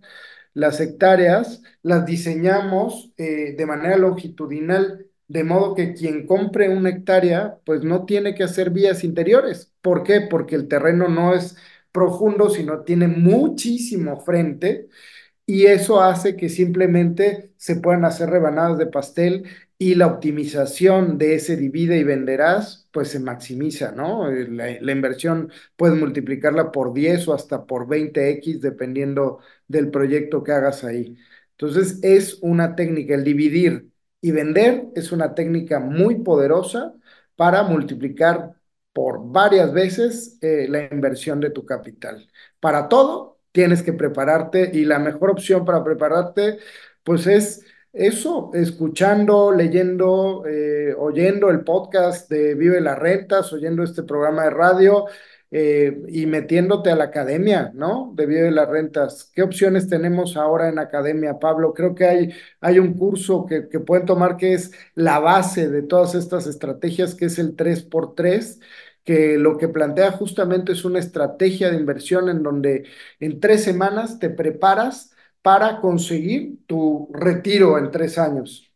Las 0.54 0.80
hectáreas 0.80 1.62
las 1.84 2.06
diseñamos 2.06 3.12
eh, 3.18 3.54
de 3.58 3.66
manera 3.66 3.98
longitudinal, 3.98 5.06
de 5.28 5.44
modo 5.44 5.76
que 5.76 5.94
quien 5.94 6.26
compre 6.26 6.70
una 6.70 6.90
hectárea, 6.90 7.60
pues 7.66 7.84
no 7.84 8.06
tiene 8.06 8.34
que 8.34 8.44
hacer 8.44 8.72
vías 8.72 9.04
interiores. 9.04 9.72
¿Por 9.82 10.04
qué? 10.04 10.22
Porque 10.22 10.56
el 10.56 10.68
terreno 10.68 11.08
no 11.10 11.36
es 11.36 11.56
profundo, 11.92 12.50
sino 12.50 12.82
tiene 12.84 13.08
muchísimo 13.08 14.20
frente 14.22 14.88
y 15.48 15.68
eso 15.68 16.02
hace 16.02 16.36
que 16.36 16.50
simplemente 16.50 17.54
se 17.58 17.78
puedan 17.78 18.06
hacer 18.06 18.30
rebanadas 18.30 18.78
de 18.78 18.88
pastel 18.88 19.46
y 19.78 19.96
la 19.96 20.08
optimización 20.08 21.18
de 21.18 21.36
ese 21.36 21.56
divide 21.56 21.98
y 21.98 22.04
venderás, 22.04 22.90
pues 22.92 23.10
se 23.10 23.20
maximiza, 23.20 23.92
¿no? 23.94 24.30
Eh, 24.32 24.48
la, 24.50 24.92
inversión 24.92 25.52
puedes 25.78 25.98
multiplicarla 25.98 26.72
por 26.72 26.94
10 26.94 27.28
o 27.30 27.34
hasta 27.34 27.66
por 27.66 27.88
20x 27.88 28.60
dependiendo 28.60 29.40
del 29.68 29.90
proyecto 29.92 30.44
que 30.44 30.52
hagas 30.52 30.84
ahí. 30.84 31.16
Entonces 31.52 32.00
es 32.04 32.40
una 32.42 32.76
técnica, 32.76 33.16
el 33.16 33.24
dividir 33.24 33.90
y 34.22 34.32
vender 34.32 34.88
es 34.96 35.12
una 35.12 35.34
técnica 35.36 35.80
muy 35.80 36.16
poderosa 36.24 36.94
para 37.36 37.64
multiplicar 37.64 38.54
por 38.94 39.32
varias 39.32 39.72
veces 39.74 40.38
eh, 40.42 40.68
la 40.70 40.86
inversión 40.92 41.40
de 41.40 41.52
tu 41.52 41.66
capital. 41.66 42.28
Para 42.60 42.90
todo 42.90 43.37
tienes 43.58 43.82
que 43.82 43.92
prepararte 43.92 44.70
y 44.72 44.86
la 44.86 45.00
mejor 45.00 45.32
opción 45.32 45.66
para 45.66 45.84
prepararte 45.84 46.60
pues 47.04 47.26
es 47.26 47.66
eso, 47.92 48.52
escuchando, 48.54 49.52
leyendo, 49.52 50.44
eh, 50.46 50.94
oyendo 50.96 51.50
el 51.50 51.62
podcast 51.62 52.30
de 52.30 52.54
Vive 52.54 52.80
las 52.82 53.00
Rentas, 53.00 53.52
oyendo 53.52 53.82
este 53.82 54.04
programa 54.04 54.44
de 54.44 54.52
radio 54.52 55.06
eh, 55.50 56.04
y 56.08 56.28
metiéndote 56.28 56.92
a 56.92 56.96
la 56.96 57.06
academia, 57.06 57.72
¿no? 57.74 58.12
De 58.16 58.28
Vive 58.28 58.52
las 58.52 58.70
Rentas. 58.70 59.32
¿Qué 59.34 59.42
opciones 59.42 59.90
tenemos 59.90 60.38
ahora 60.38 60.70
en 60.70 60.78
academia, 60.78 61.40
Pablo? 61.40 61.74
Creo 61.74 61.96
que 61.96 62.06
hay, 62.06 62.30
hay 62.62 62.78
un 62.78 62.94
curso 62.94 63.48
que, 63.48 63.70
que 63.70 63.80
pueden 63.80 64.06
tomar 64.06 64.38
que 64.38 64.54
es 64.54 64.72
la 64.94 65.18
base 65.18 65.68
de 65.68 65.82
todas 65.82 66.14
estas 66.14 66.46
estrategias, 66.46 67.16
que 67.16 67.26
es 67.26 67.40
el 67.40 67.56
3x3 67.56 68.60
que 69.08 69.40
lo 69.40 69.58
que 69.58 69.70
plantea 69.70 70.14
justamente 70.14 70.74
es 70.74 70.86
una 70.86 71.00
estrategia 71.00 71.72
de 71.72 71.78
inversión 71.80 72.30
en 72.30 72.44
donde 72.44 72.86
en 73.22 73.42
tres 73.42 73.64
semanas 73.66 74.20
te 74.20 74.30
preparas 74.32 75.14
para 75.44 75.82
conseguir 75.82 76.60
tu 76.68 77.10
retiro 77.16 77.80
en 77.80 77.92
tres 77.92 78.20
años. 78.20 78.72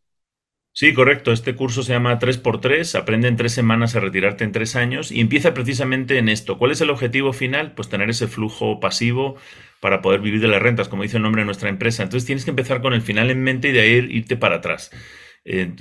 Sí, 0.73 0.93
correcto. 0.93 1.31
Este 1.33 1.55
curso 1.55 1.83
se 1.83 1.91
llama 1.93 2.17
3x3, 2.17 2.95
aprende 2.95 3.27
en 3.27 3.35
tres 3.35 3.51
semanas 3.53 3.95
a 3.95 4.00
retirarte 4.00 4.43
en 4.45 4.51
tres 4.53 4.75
años 4.77 5.11
y 5.11 5.19
empieza 5.19 5.53
precisamente 5.53 6.17
en 6.17 6.29
esto. 6.29 6.57
¿Cuál 6.57 6.71
es 6.71 6.79
el 6.81 6.89
objetivo 6.89 7.33
final? 7.33 7.73
Pues 7.75 7.89
tener 7.89 8.09
ese 8.09 8.27
flujo 8.27 8.79
pasivo 8.79 9.35
para 9.81 10.01
poder 10.01 10.21
vivir 10.21 10.39
de 10.41 10.47
las 10.47 10.61
rentas, 10.61 10.88
como 10.88 11.03
dice 11.03 11.17
el 11.17 11.23
nombre 11.23 11.41
de 11.41 11.45
nuestra 11.45 11.69
empresa. 11.69 12.03
Entonces 12.03 12.25
tienes 12.25 12.45
que 12.45 12.51
empezar 12.51 12.81
con 12.81 12.93
el 12.93 13.01
final 13.01 13.29
en 13.31 13.43
mente 13.43 13.69
y 13.69 13.71
de 13.73 13.81
ahí 13.81 14.07
irte 14.11 14.38
para 14.38 14.57
atrás. 14.57 14.91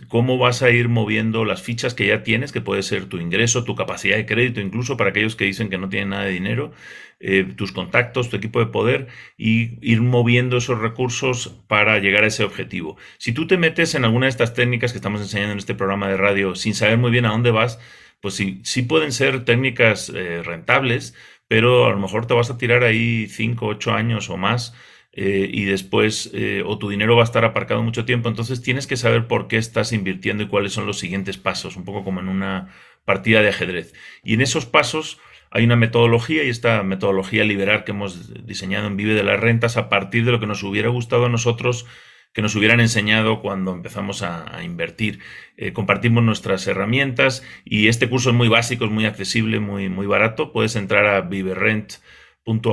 Cómo 0.08 0.38
vas 0.38 0.62
a 0.62 0.70
ir 0.70 0.88
moviendo 0.88 1.44
las 1.44 1.62
fichas 1.62 1.92
que 1.92 2.06
ya 2.06 2.22
tienes, 2.22 2.50
que 2.50 2.62
puede 2.62 2.82
ser 2.82 3.04
tu 3.06 3.18
ingreso, 3.18 3.64
tu 3.64 3.74
capacidad 3.74 4.16
de 4.16 4.24
crédito, 4.24 4.60
incluso 4.60 4.96
para 4.96 5.10
aquellos 5.10 5.36
que 5.36 5.44
dicen 5.44 5.68
que 5.68 5.76
no 5.76 5.90
tienen 5.90 6.10
nada 6.10 6.24
de 6.24 6.30
dinero, 6.32 6.72
eh, 7.20 7.44
tus 7.56 7.70
contactos, 7.70 8.30
tu 8.30 8.36
equipo 8.36 8.60
de 8.60 8.66
poder, 8.66 9.08
y 9.36 9.78
ir 9.82 10.00
moviendo 10.00 10.56
esos 10.56 10.78
recursos 10.78 11.60
para 11.68 11.98
llegar 11.98 12.24
a 12.24 12.28
ese 12.28 12.42
objetivo. 12.44 12.96
Si 13.18 13.32
tú 13.32 13.46
te 13.46 13.58
metes 13.58 13.94
en 13.94 14.06
alguna 14.06 14.26
de 14.26 14.30
estas 14.30 14.54
técnicas 14.54 14.92
que 14.92 14.98
estamos 14.98 15.20
enseñando 15.20 15.52
en 15.52 15.58
este 15.58 15.74
programa 15.74 16.08
de 16.08 16.16
radio 16.16 16.54
sin 16.54 16.74
saber 16.74 16.96
muy 16.96 17.10
bien 17.10 17.26
a 17.26 17.30
dónde 17.30 17.50
vas, 17.50 17.78
pues 18.20 18.34
sí, 18.34 18.60
sí 18.64 18.82
pueden 18.82 19.12
ser 19.12 19.44
técnicas 19.44 20.10
eh, 20.14 20.42
rentables, 20.42 21.14
pero 21.48 21.84
a 21.86 21.90
lo 21.90 21.98
mejor 21.98 22.26
te 22.26 22.32
vas 22.32 22.50
a 22.50 22.56
tirar 22.56 22.82
ahí 22.84 23.26
5, 23.26 23.66
8 23.66 23.92
años 23.92 24.30
o 24.30 24.38
más 24.38 24.74
eh, 25.12 25.48
y 25.52 25.64
después 25.64 26.30
eh, 26.34 26.62
o 26.64 26.78
tu 26.78 26.88
dinero 26.88 27.16
va 27.16 27.22
a 27.22 27.24
estar 27.24 27.44
aparcado 27.44 27.82
mucho 27.82 28.04
tiempo, 28.04 28.28
entonces 28.28 28.62
tienes 28.62 28.86
que 28.86 28.96
saber 28.96 29.26
por 29.26 29.48
qué 29.48 29.56
estás 29.56 29.92
invirtiendo 29.92 30.44
y 30.44 30.48
cuáles 30.48 30.72
son 30.72 30.86
los 30.86 30.98
siguientes 30.98 31.36
pasos, 31.36 31.76
un 31.76 31.84
poco 31.84 32.04
como 32.04 32.20
en 32.20 32.28
una 32.28 32.68
partida 33.04 33.42
de 33.42 33.48
ajedrez. 33.48 33.92
Y 34.22 34.34
en 34.34 34.40
esos 34.40 34.66
pasos 34.66 35.18
hay 35.50 35.64
una 35.64 35.76
metodología 35.76 36.44
y 36.44 36.48
esta 36.48 36.82
metodología 36.84 37.44
liberal 37.44 37.84
que 37.84 37.90
hemos 37.90 38.46
diseñado 38.46 38.86
en 38.86 38.96
Vive 38.96 39.14
de 39.14 39.24
las 39.24 39.40
Rentas 39.40 39.76
a 39.76 39.88
partir 39.88 40.24
de 40.24 40.32
lo 40.32 40.38
que 40.38 40.46
nos 40.46 40.62
hubiera 40.62 40.88
gustado 40.90 41.26
a 41.26 41.28
nosotros 41.28 41.86
que 42.32 42.42
nos 42.42 42.54
hubieran 42.54 42.80
enseñado 42.80 43.40
cuando 43.40 43.72
empezamos 43.72 44.22
a, 44.22 44.62
invertir. 44.62 45.20
Eh, 45.56 45.72
compartimos 45.72 46.22
nuestras 46.22 46.66
herramientas 46.66 47.44
y 47.64 47.88
este 47.88 48.08
curso 48.08 48.30
es 48.30 48.36
muy 48.36 48.48
básico, 48.48 48.84
es 48.84 48.90
muy 48.90 49.04
accesible, 49.04 49.58
muy, 49.58 49.88
muy 49.88 50.06
barato. 50.06 50.52
Puedes 50.52 50.76
entrar 50.76 51.06
a 51.06 51.22
Viverrent 51.22 51.94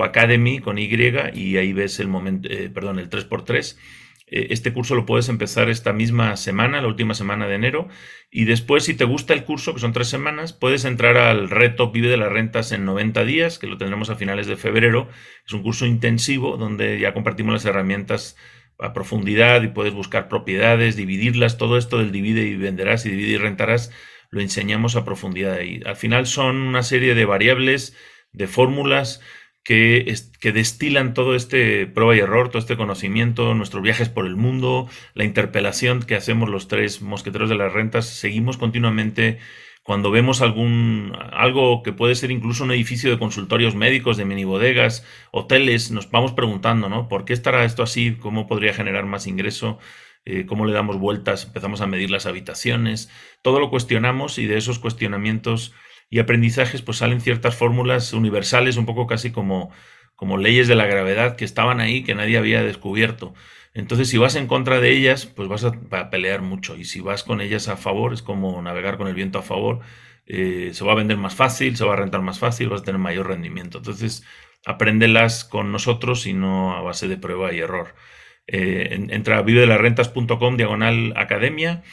academy 0.03 0.59
con 0.59 0.77
Y 0.77 0.89
y 1.33 1.57
ahí 1.57 1.73
ves 1.73 1.99
el 1.99 2.07
momento, 2.07 2.49
eh, 2.49 2.69
perdón, 2.69 2.99
el 2.99 3.09
3x3. 3.09 3.77
Eh, 4.29 4.47
este 4.49 4.73
curso 4.73 4.93
lo 4.93 5.05
puedes 5.05 5.29
empezar 5.29 5.69
esta 5.69 5.93
misma 5.93 6.35
semana, 6.35 6.81
la 6.81 6.87
última 6.87 7.13
semana 7.13 7.47
de 7.47 7.55
enero, 7.55 7.87
y 8.29 8.43
después, 8.43 8.83
si 8.83 8.93
te 8.93 9.05
gusta 9.05 9.33
el 9.33 9.45
curso, 9.45 9.73
que 9.73 9.79
son 9.79 9.93
tres 9.93 10.09
semanas, 10.09 10.51
puedes 10.51 10.83
entrar 10.83 11.17
al 11.17 11.49
reto 11.49 11.91
Vive 11.91 12.09
de 12.09 12.17
las 12.17 12.31
Rentas 12.31 12.73
en 12.73 12.83
90 12.83 13.23
días, 13.23 13.57
que 13.57 13.67
lo 13.67 13.77
tendremos 13.77 14.09
a 14.09 14.15
finales 14.15 14.47
de 14.47 14.57
febrero. 14.57 15.07
Es 15.45 15.53
un 15.53 15.63
curso 15.63 15.85
intensivo 15.85 16.57
donde 16.57 16.99
ya 16.99 17.13
compartimos 17.13 17.53
las 17.53 17.65
herramientas 17.65 18.35
a 18.79 18.93
profundidad 18.93 19.63
y 19.63 19.69
puedes 19.69 19.93
buscar 19.93 20.27
propiedades, 20.27 20.97
dividirlas, 20.97 21.57
todo 21.57 21.77
esto 21.77 21.97
del 21.97 22.11
divide 22.11 22.43
y 22.43 22.55
venderás 22.55 23.05
y 23.05 23.09
divide 23.09 23.33
y 23.33 23.37
rentarás, 23.37 23.91
lo 24.29 24.41
enseñamos 24.41 24.97
a 24.97 25.05
profundidad 25.05 25.53
ahí. 25.53 25.79
Al 25.85 25.95
final 25.95 26.27
son 26.27 26.57
una 26.57 26.83
serie 26.83 27.15
de 27.15 27.25
variables, 27.25 27.95
de 28.33 28.47
fórmulas 28.47 29.21
que, 29.67 30.53
destilan 30.53 31.13
todo 31.13 31.35
este 31.35 31.87
prueba 31.87 32.15
y 32.15 32.19
error, 32.19 32.47
todo 32.47 32.59
este 32.59 32.77
conocimiento, 32.77 33.53
nuestros 33.53 33.83
viajes 33.83 34.07
por 34.07 34.25
el 34.25 34.37
mundo, 34.37 34.87
la 35.13 35.25
interpelación 35.25 36.03
que 36.03 36.15
hacemos 36.15 36.47
los 36.49 36.69
tres 36.69 37.01
mosqueteros 37.01 37.49
de 37.49 37.55
las 37.55 37.73
rentas, 37.73 38.05
seguimos 38.05 38.55
continuamente 38.55 39.39
cuando 39.83 40.09
vemos 40.09 40.41
algún 40.41 41.11
algo 41.33 41.83
que 41.83 41.91
puede 41.91 42.15
ser 42.15 42.31
incluso 42.31 42.63
un 42.63 42.71
edificio 42.71 43.11
de 43.11 43.19
consultorios 43.19 43.75
médicos, 43.75 44.15
de 44.15 44.23
mini 44.23 44.45
bodegas, 44.45 45.05
hoteles, 45.31 45.91
nos 45.91 46.09
vamos 46.11 46.31
preguntando, 46.31 46.87
¿no? 46.87 47.09
¿Por 47.09 47.25
qué 47.25 47.33
estará 47.33 47.65
esto 47.65 47.83
así? 47.83 48.15
¿Cómo 48.15 48.47
podría 48.47 48.73
generar 48.73 49.05
más 49.05 49.27
ingreso? 49.27 49.79
Eh, 50.23 50.45
¿Cómo 50.45 50.65
le 50.65 50.71
damos 50.71 50.97
vueltas? 50.97 51.43
Empezamos 51.45 51.81
a 51.81 51.87
medir 51.87 52.09
las 52.09 52.25
habitaciones. 52.25 53.09
Todo 53.41 53.59
lo 53.59 53.69
cuestionamos 53.69 54.39
y 54.39 54.45
de 54.45 54.57
esos 54.57 54.79
cuestionamientos 54.79 55.73
y 56.09 56.19
aprendizajes, 56.19 56.81
pues 56.81 56.97
salen 56.97 57.21
ciertas 57.21 57.55
fórmulas 57.55 58.13
universales, 58.13 58.77
un 58.77 58.85
poco 58.85 59.07
casi 59.07 59.31
como, 59.31 59.71
como 60.15 60.37
leyes 60.37 60.67
de 60.67 60.75
la 60.75 60.85
gravedad 60.85 61.35
que 61.35 61.45
estaban 61.45 61.79
ahí, 61.79 62.03
que 62.03 62.15
nadie 62.15 62.37
había 62.37 62.63
descubierto. 62.63 63.33
Entonces, 63.73 64.09
si 64.09 64.17
vas 64.17 64.35
en 64.35 64.47
contra 64.47 64.79
de 64.79 64.91
ellas, 64.91 65.25
pues 65.27 65.47
vas 65.47 65.63
a, 65.63 66.09
pelear 66.09 66.41
mucho. 66.41 66.75
Y 66.75 66.85
si 66.85 66.99
vas 66.99 67.23
con 67.23 67.41
ellas 67.41 67.67
a 67.67 67.77
favor, 67.77 68.13
es 68.13 68.21
como 68.23 68.59
navegar 68.61 68.97
con 68.97 69.07
el 69.07 69.13
viento 69.13 69.39
a 69.39 69.43
favor. 69.43 69.81
Eh, 70.25 70.71
se 70.73 70.83
va 70.83 70.93
a 70.93 70.95
vender 70.95 71.17
más 71.17 71.35
fácil, 71.35 71.77
se 71.77 71.85
va 71.85 71.93
a 71.93 71.97
rentar 71.97 72.21
más 72.21 72.39
fácil, 72.39 72.69
vas 72.69 72.81
a 72.81 72.83
tener 72.83 72.99
mayor 72.99 73.27
rendimiento. 73.27 73.77
Entonces, 73.77 74.23
apréndelas 74.65 75.45
con 75.45 75.71
nosotros 75.71 76.25
y 76.25 76.33
no 76.33 76.75
a 76.75 76.81
base 76.81 77.07
de 77.07 77.17
prueba 77.17 77.53
y 77.53 77.59
error. 77.59 77.95
Eh, 78.47 79.07
entra 79.09 79.37
a 79.39 79.41
vivedelarrentas.com 79.41 80.57
diagonal 80.57 81.13
academia 81.17 81.83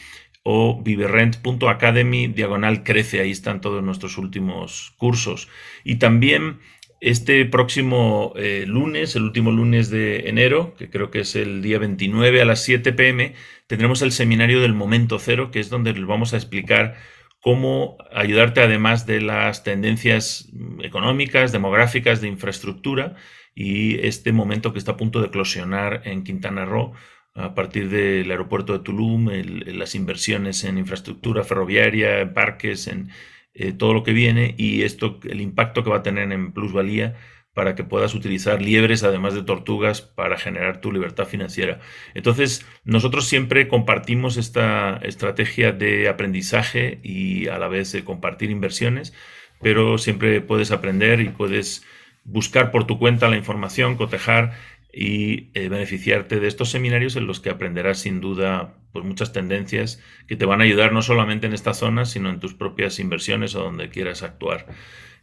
o 0.44 0.80
viverrent.academy 0.82 2.28
diagonal 2.28 2.84
crece, 2.84 3.20
ahí 3.20 3.30
están 3.30 3.60
todos 3.60 3.82
nuestros 3.82 4.18
últimos 4.18 4.92
cursos. 4.98 5.48
Y 5.84 5.96
también 5.96 6.60
este 7.00 7.44
próximo 7.46 8.34
eh, 8.36 8.64
lunes, 8.66 9.16
el 9.16 9.24
último 9.24 9.50
lunes 9.50 9.88
de 9.90 10.28
enero, 10.28 10.74
que 10.76 10.90
creo 10.90 11.10
que 11.10 11.20
es 11.20 11.34
el 11.34 11.62
día 11.62 11.78
29 11.78 12.42
a 12.42 12.44
las 12.44 12.62
7 12.62 12.92
pm, 12.92 13.34
tendremos 13.66 14.02
el 14.02 14.12
seminario 14.12 14.60
del 14.60 14.74
momento 14.74 15.18
cero, 15.18 15.50
que 15.50 15.60
es 15.60 15.70
donde 15.70 15.92
vamos 15.92 16.34
a 16.34 16.36
explicar 16.36 16.96
cómo 17.40 17.96
ayudarte 18.12 18.60
además 18.62 19.06
de 19.06 19.22
las 19.22 19.64
tendencias 19.64 20.50
económicas, 20.82 21.52
demográficas, 21.52 22.20
de 22.20 22.28
infraestructura 22.28 23.16
y 23.54 23.98
este 24.06 24.32
momento 24.32 24.72
que 24.72 24.78
está 24.78 24.92
a 24.92 24.96
punto 24.96 25.20
de 25.20 25.28
eclosionar 25.28 26.02
en 26.04 26.24
Quintana 26.24 26.64
Roo 26.66 26.92
a 27.34 27.54
partir 27.54 27.90
del 27.90 28.30
aeropuerto 28.30 28.72
de 28.72 28.78
Tulum, 28.78 29.28
las 29.66 29.94
inversiones 29.94 30.64
en 30.64 30.78
infraestructura 30.78 31.42
ferroviaria, 31.42 32.20
en 32.20 32.32
parques, 32.32 32.86
en 32.86 33.10
eh, 33.54 33.72
todo 33.72 33.92
lo 33.92 34.02
que 34.04 34.12
viene 34.12 34.54
y 34.56 34.82
esto, 34.82 35.20
el 35.24 35.40
impacto 35.40 35.84
que 35.84 35.90
va 35.90 35.98
a 35.98 36.02
tener 36.02 36.30
en 36.32 36.52
plusvalía 36.52 37.16
para 37.54 37.76
que 37.76 37.84
puedas 37.84 38.14
utilizar 38.14 38.60
liebres 38.60 39.04
además 39.04 39.34
de 39.34 39.42
tortugas 39.42 40.02
para 40.02 40.36
generar 40.36 40.80
tu 40.80 40.92
libertad 40.92 41.26
financiera. 41.26 41.80
Entonces, 42.14 42.66
nosotros 42.84 43.26
siempre 43.28 43.68
compartimos 43.68 44.36
esta 44.36 44.96
estrategia 45.02 45.72
de 45.72 46.08
aprendizaje 46.08 46.98
y 47.02 47.46
a 47.48 47.58
la 47.58 47.68
vez 47.68 47.92
de 47.92 48.04
compartir 48.04 48.50
inversiones, 48.50 49.14
pero 49.60 49.98
siempre 49.98 50.40
puedes 50.40 50.72
aprender 50.72 51.20
y 51.20 51.28
puedes 51.28 51.84
buscar 52.24 52.70
por 52.70 52.86
tu 52.86 52.98
cuenta 52.98 53.28
la 53.28 53.36
información, 53.36 53.96
cotejar 53.96 54.54
y 54.94 55.50
eh, 55.54 55.68
beneficiarte 55.68 56.38
de 56.38 56.46
estos 56.46 56.70
seminarios 56.70 57.16
en 57.16 57.26
los 57.26 57.40
que 57.40 57.50
aprenderás 57.50 57.98
sin 57.98 58.20
duda 58.20 58.74
pues 58.92 59.04
muchas 59.04 59.32
tendencias 59.32 60.00
que 60.28 60.36
te 60.36 60.46
van 60.46 60.60
a 60.60 60.64
ayudar 60.64 60.92
no 60.92 61.02
solamente 61.02 61.48
en 61.48 61.52
esta 61.52 61.74
zona, 61.74 62.04
sino 62.04 62.30
en 62.30 62.38
tus 62.38 62.54
propias 62.54 63.00
inversiones 63.00 63.56
o 63.56 63.64
donde 63.64 63.88
quieras 63.88 64.22
actuar. 64.22 64.66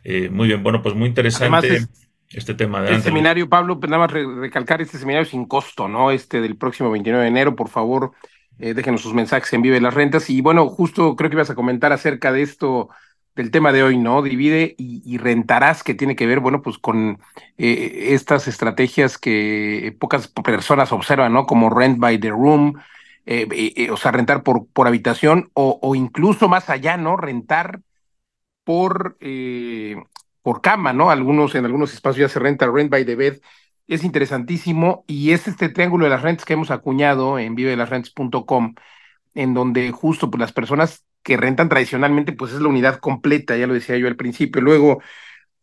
Eh, 0.04 0.30
muy 0.30 0.48
bien, 0.50 0.62
bueno, 0.62 0.82
pues 0.82 0.94
muy 0.94 1.08
interesante 1.08 1.88
este 2.30 2.54
tema. 2.54 2.82
De 2.82 2.94
el 2.94 3.02
seminario, 3.02 3.48
Pablo, 3.48 3.80
pues 3.80 3.90
nada 3.90 4.08
más 4.08 4.12
recalcar 4.12 4.82
este 4.82 4.98
seminario 4.98 5.26
sin 5.26 5.46
costo, 5.46 5.88
¿no? 5.88 6.12
Este 6.12 6.42
del 6.42 6.58
próximo 6.58 6.92
29 6.92 7.24
de 7.24 7.30
enero, 7.30 7.56
por 7.56 7.70
favor, 7.70 8.12
eh, 8.60 8.74
déjenos 8.74 9.02
sus 9.02 9.14
mensajes 9.14 9.52
en 9.54 9.62
Vive 9.62 9.80
las 9.80 9.94
Rentas. 9.94 10.30
Y 10.30 10.42
bueno, 10.42 10.68
justo 10.68 11.16
creo 11.16 11.30
que 11.30 11.36
ibas 11.38 11.50
a 11.50 11.56
comentar 11.56 11.94
acerca 11.94 12.34
de 12.34 12.42
esto 12.42 12.90
del 13.36 13.52
tema 13.52 13.72
de 13.72 13.84
hoy, 13.84 13.98
¿no? 13.98 14.22
Divide 14.22 14.76
y, 14.78 15.18
rentarás, 15.18 15.84
que 15.84 15.94
tiene 15.94 16.16
que 16.16 16.26
ver, 16.26 16.40
bueno, 16.40 16.62
pues 16.62 16.78
con 16.78 17.20
eh, 17.58 18.10
estas 18.10 18.48
estrategias 18.48 19.18
que 19.18 19.96
pocas 20.00 20.28
personas 20.28 20.92
observan, 20.92 21.34
¿no? 21.34 21.46
Como 21.46 21.70
rent 21.70 22.00
by 22.00 22.20
the 22.20 22.30
room, 22.30 22.80
eh, 23.26 23.48
eh, 23.52 23.92
o 23.92 23.98
sea, 23.98 24.12
rentar 24.12 24.44
por, 24.44 24.68
por 24.68 24.88
habitación, 24.88 25.50
o, 25.54 25.96
incluso 25.96 26.50
más 26.50 26.70
allá, 26.70 26.98
¿no? 26.98 27.18
Rentar 27.18 27.82
por, 28.64 29.18
por 30.42 30.62
cama, 30.62 30.94
¿no? 30.94 31.10
Algunos, 31.12 31.56
en 31.56 31.66
algunos 31.66 31.94
espacios 31.94 32.30
ya 32.30 32.34
se 32.34 32.40
renta 32.40 32.68
rent 32.68 32.90
by 32.92 33.06
the 33.06 33.16
bed. 33.16 33.42
Es 33.88 34.04
interesantísimo 34.04 35.04
y 35.08 35.32
es 35.32 35.48
este 35.48 35.70
triángulo 35.70 36.06
de 36.06 36.12
las 36.12 36.22
rentas 36.22 36.46
que 36.46 36.54
hemos 36.54 36.72
acuñado 36.72 37.40
en 37.40 37.56
vivelasrentes.com, 37.56 38.76
en 39.36 39.54
donde 39.54 39.92
justo 39.92 40.30
pues, 40.30 40.40
las 40.40 40.54
personas 40.54 41.06
que 41.24 41.38
rentan 41.38 41.70
tradicionalmente, 41.70 42.34
pues 42.34 42.54
es 42.54 42.62
la 42.62 42.70
unidad 42.70 42.98
completa, 43.00 43.58
ya 43.58 43.68
lo 43.68 43.74
decía 43.74 43.98
yo 43.98 44.08
al 44.08 44.16
principio. 44.16 44.62
Luego 44.62 45.02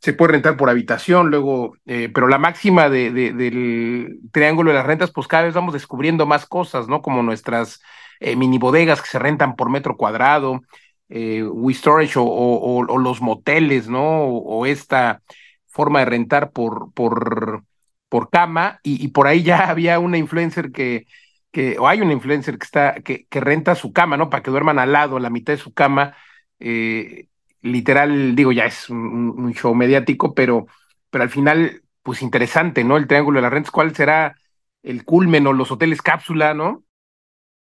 se 0.00 0.12
puede 0.12 0.32
rentar 0.32 0.56
por 0.56 0.70
habitación, 0.70 1.30
luego, 1.30 1.76
eh, 1.86 2.08
pero 2.14 2.28
la 2.28 2.38
máxima 2.38 2.88
de, 2.88 3.10
del 3.10 4.20
triángulo 4.32 4.70
de 4.70 4.76
las 4.76 4.86
rentas, 4.86 5.10
pues 5.10 5.26
cada 5.26 5.44
vez 5.44 5.54
vamos 5.54 5.74
descubriendo 5.74 6.26
más 6.26 6.46
cosas, 6.46 6.88
¿no? 6.88 7.02
Como 7.02 7.22
nuestras 7.22 7.80
eh, 8.20 8.36
mini 8.36 8.58
bodegas 8.58 9.02
que 9.02 9.08
se 9.08 9.18
rentan 9.18 9.56
por 9.56 9.70
metro 9.70 9.96
cuadrado. 9.96 10.60
eh, 11.08 11.42
WeStorage 11.42 12.14
o, 12.18 12.98
los 12.98 13.20
moteles, 13.20 13.88
¿no? 13.88 14.24
O, 14.24 14.66
esta 14.66 15.22
forma 15.66 16.00
de 16.00 16.04
rentar 16.06 16.50
por, 16.52 16.92
por, 16.92 17.64
por 18.08 18.30
cama, 18.30 18.80
y, 18.82 19.08
por 19.08 19.26
ahí 19.26 19.42
ya 19.42 19.68
había 19.70 19.98
una 19.98 20.18
influencer 20.18 20.70
que, 20.72 21.06
que, 21.50 21.78
o 21.78 21.88
hay 21.88 22.00
una 22.00 22.12
influencer 22.12 22.58
que 22.58 22.64
está, 22.64 22.94
que, 22.96 23.26
que 23.26 23.40
renta 23.40 23.74
su 23.74 23.92
cama, 23.92 24.16
¿no? 24.16 24.30
Para 24.30 24.42
que 24.42 24.50
duerman 24.50 24.78
al 24.78 24.92
lado, 24.92 25.18
la 25.18 25.30
mitad 25.30 25.52
de 25.52 25.58
su 25.58 25.72
cama. 25.72 26.16
Eh, 26.60 27.28
literal, 27.62 28.34
digo, 28.34 28.52
ya 28.52 28.66
es 28.66 28.88
un, 28.90 29.52
show 29.54 29.74
mediático, 29.74 30.34
pero, 30.34 30.66
pero 31.10 31.24
al 31.24 31.30
final, 31.30 31.82
pues 32.02 32.22
interesante, 32.22 32.84
¿no? 32.84 32.96
El 32.96 33.06
Triángulo 33.06 33.38
de 33.38 33.42
las 33.42 33.52
Rentas, 33.52 33.70
¿cuál 33.70 33.94
será 33.94 34.36
el 34.82 35.04
culmen 35.04 35.46
o 35.46 35.52
los 35.52 35.70
hoteles 35.70 36.02
cápsula, 36.02 36.54
¿no? 36.54 36.84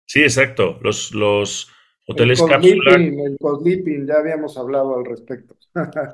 Sí, 0.06 0.22
exacto. 0.22 0.78
Los, 0.82 1.14
los 1.14 1.70
hoteles 2.06 2.42
cápsula. 2.42 2.94
El 2.96 3.36
co-sleeping, 3.40 4.06
ya 4.06 4.14
habíamos 4.14 4.56
hablado 4.56 4.98
al 4.98 5.04
respecto. 5.04 5.56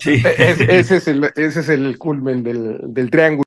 Sí. 0.00 0.22
E, 0.26 0.78
ese, 0.78 0.96
es 0.96 1.08
el, 1.08 1.24
ese 1.36 1.60
es 1.60 1.68
el 1.68 1.98
culmen 1.98 2.42
del, 2.42 2.78
del 2.92 3.10
triángulo. 3.10 3.44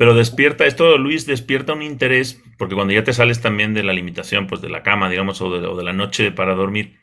Pero 0.00 0.14
despierta, 0.14 0.64
esto 0.64 0.96
Luis 0.96 1.26
despierta 1.26 1.74
un 1.74 1.82
interés, 1.82 2.42
porque 2.56 2.74
cuando 2.74 2.94
ya 2.94 3.04
te 3.04 3.12
sales 3.12 3.42
también 3.42 3.74
de 3.74 3.82
la 3.82 3.92
limitación, 3.92 4.46
pues 4.46 4.62
de 4.62 4.70
la 4.70 4.82
cama, 4.82 5.10
digamos, 5.10 5.42
o 5.42 5.50
de, 5.50 5.66
o 5.66 5.76
de 5.76 5.84
la 5.84 5.92
noche 5.92 6.32
para 6.32 6.54
dormir, 6.54 6.98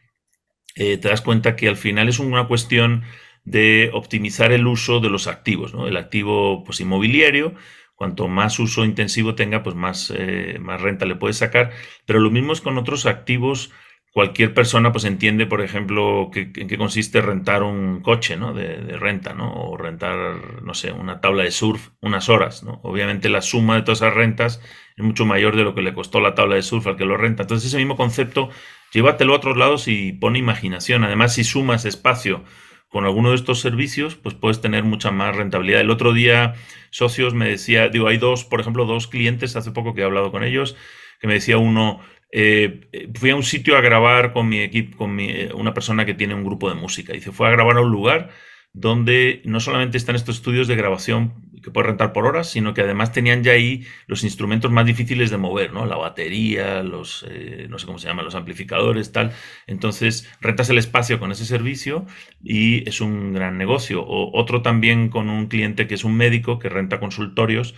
eh, 0.76 0.98
te 0.98 1.08
das 1.08 1.22
cuenta 1.22 1.56
que 1.56 1.68
al 1.68 1.76
final 1.76 2.10
es 2.10 2.18
una 2.18 2.48
cuestión 2.48 3.04
de 3.44 3.92
optimizar 3.94 4.52
el 4.52 4.66
uso 4.66 5.00
de 5.00 5.12
los 5.12 5.28
activos, 5.28 5.76
¿no? 5.76 5.88
El 5.88 5.96
activo 5.96 6.64
pues, 6.64 6.80
inmobiliario, 6.80 7.54
cuanto 7.94 8.28
más 8.30 8.58
uso 8.58 8.84
intensivo 8.84 9.36
tenga, 9.36 9.62
pues 9.62 9.76
más, 9.76 10.12
eh, 10.18 10.58
más 10.60 10.82
renta 10.82 11.06
le 11.06 11.14
puedes 11.14 11.38
sacar. 11.38 11.74
Pero 12.08 12.20
lo 12.20 12.32
mismo 12.32 12.52
es 12.52 12.62
con 12.62 12.80
otros 12.80 13.06
activos. 13.06 13.72
Cualquier 14.18 14.56
persona 14.56 14.92
pues 14.92 15.06
entiende, 15.06 15.46
por 15.46 15.62
ejemplo, 15.62 16.32
en 16.34 16.68
qué 16.68 16.76
consiste 16.76 17.22
rentar 17.22 17.62
un 17.62 18.02
coche, 18.02 18.36
¿no? 18.36 18.52
De, 18.52 18.78
de, 18.78 18.98
renta, 18.98 19.36
¿no? 19.36 19.54
O 19.54 19.78
rentar, 19.78 20.64
no 20.64 20.74
sé, 20.74 20.92
una 20.92 21.22
tabla 21.22 21.44
de 21.44 21.52
surf 21.52 21.90
unas 22.02 22.28
horas, 22.28 22.64
¿no? 22.64 22.80
Obviamente 22.82 23.30
la 23.30 23.44
suma 23.44 23.76
de 23.76 23.84
todas 23.84 24.00
esas 24.00 24.16
rentas 24.16 24.60
es 24.96 25.06
mucho 25.06 25.28
mayor 25.28 25.56
de 25.56 25.64
lo 25.64 25.76
que 25.76 25.84
le 25.84 25.94
costó 25.94 26.20
la 26.20 26.34
tabla 26.34 26.56
de 26.56 26.64
surf 26.64 26.88
al 26.88 26.98
que 26.98 27.06
lo 27.06 27.16
renta. 27.16 27.44
Entonces 27.44 27.68
ese 27.68 27.78
mismo 27.78 27.96
concepto 27.96 28.50
llévatelo 28.92 29.34
a 29.34 29.38
otros 29.38 29.56
lados 29.56 29.88
y 29.88 30.14
pone 30.14 30.40
imaginación. 30.40 31.04
Además, 31.04 31.36
si 31.36 31.44
sumas 31.44 31.86
espacio 31.86 32.44
con 32.90 33.06
alguno 33.06 33.30
de 33.30 33.36
estos 33.36 33.60
servicios, 33.60 34.16
pues 34.16 34.34
puedes 34.34 34.62
tener 34.62 34.84
mucha 34.84 35.12
más 35.12 35.36
rentabilidad. 35.36 35.82
El 35.82 35.92
otro 35.92 36.14
día, 36.14 36.56
socios 36.90 37.36
me 37.36 37.48
decía, 37.48 37.90
digo, 37.90 38.08
hay 38.08 38.18
dos, 38.18 38.46
por 38.46 38.62
ejemplo, 38.62 38.86
dos 38.86 39.06
clientes, 39.06 39.56
hace 39.56 39.70
poco 39.70 39.94
que 39.94 40.02
he 40.02 40.06
hablado 40.06 40.32
con 40.32 40.44
ellos, 40.44 40.76
que 41.20 41.28
me 41.28 41.36
decía 41.36 41.60
uno, 41.60 42.00
eh, 42.32 43.10
fui 43.16 43.30
a 43.30 43.36
un 43.36 43.44
sitio 43.44 43.78
a 43.78 43.82
grabar 43.82 44.34
con 44.34 44.50
mi 44.50 44.60
equipo, 44.60 44.98
con 44.98 45.16
mi, 45.16 45.30
eh, 45.30 45.52
una 45.54 45.74
persona 45.74 46.06
que 46.06 46.14
tiene 46.14 46.36
un 46.36 46.44
grupo 46.44 46.70
de 46.70 46.76
música. 46.76 47.14
Dice, 47.14 47.32
fue 47.32 47.48
a 47.48 47.52
grabar 47.52 47.78
a 47.78 47.82
un 47.82 47.92
lugar 47.92 48.30
donde 48.74 49.42
no 49.46 49.60
solamente 49.60 49.98
están 49.98 50.16
estos 50.16 50.36
estudios 50.38 50.68
de 50.68 50.76
grabación 50.76 51.48
que 51.64 51.72
puedes 51.72 51.88
rentar 51.88 52.14
por 52.14 52.26
horas, 52.26 52.50
sino 52.50 52.74
que 52.74 52.82
además 52.82 53.12
tenían 53.12 53.44
ya 53.44 53.54
ahí 53.54 53.86
los 54.06 54.24
instrumentos 54.24 54.72
más 54.72 54.86
difíciles 54.86 55.32
de 55.32 55.38
mover, 55.38 55.74
¿no? 55.74 55.86
La 55.86 55.96
batería, 55.96 56.84
los, 56.84 57.26
eh, 57.28 57.66
no 57.70 57.80
sé 57.80 57.88
cómo 57.88 57.98
se 57.98 58.08
llaman, 58.08 58.26
los 58.26 58.36
amplificadores, 58.36 59.12
tal. 59.12 59.32
Entonces, 59.66 60.30
rentas 60.40 60.70
el 60.70 60.78
espacio 60.78 61.20
con 61.20 61.32
ese 61.32 61.46
servicio 61.46 62.06
y 62.44 62.88
es 62.88 63.02
un 63.02 63.34
gran 63.34 63.58
negocio. 63.58 64.04
O 64.04 64.38
otro 64.40 64.62
también 64.62 65.10
con 65.10 65.30
un 65.30 65.48
cliente 65.48 65.88
que 65.88 65.96
es 65.96 66.04
un 66.04 66.16
médico 66.16 66.60
que 66.60 66.70
renta 66.70 67.00
consultorios 67.00 67.74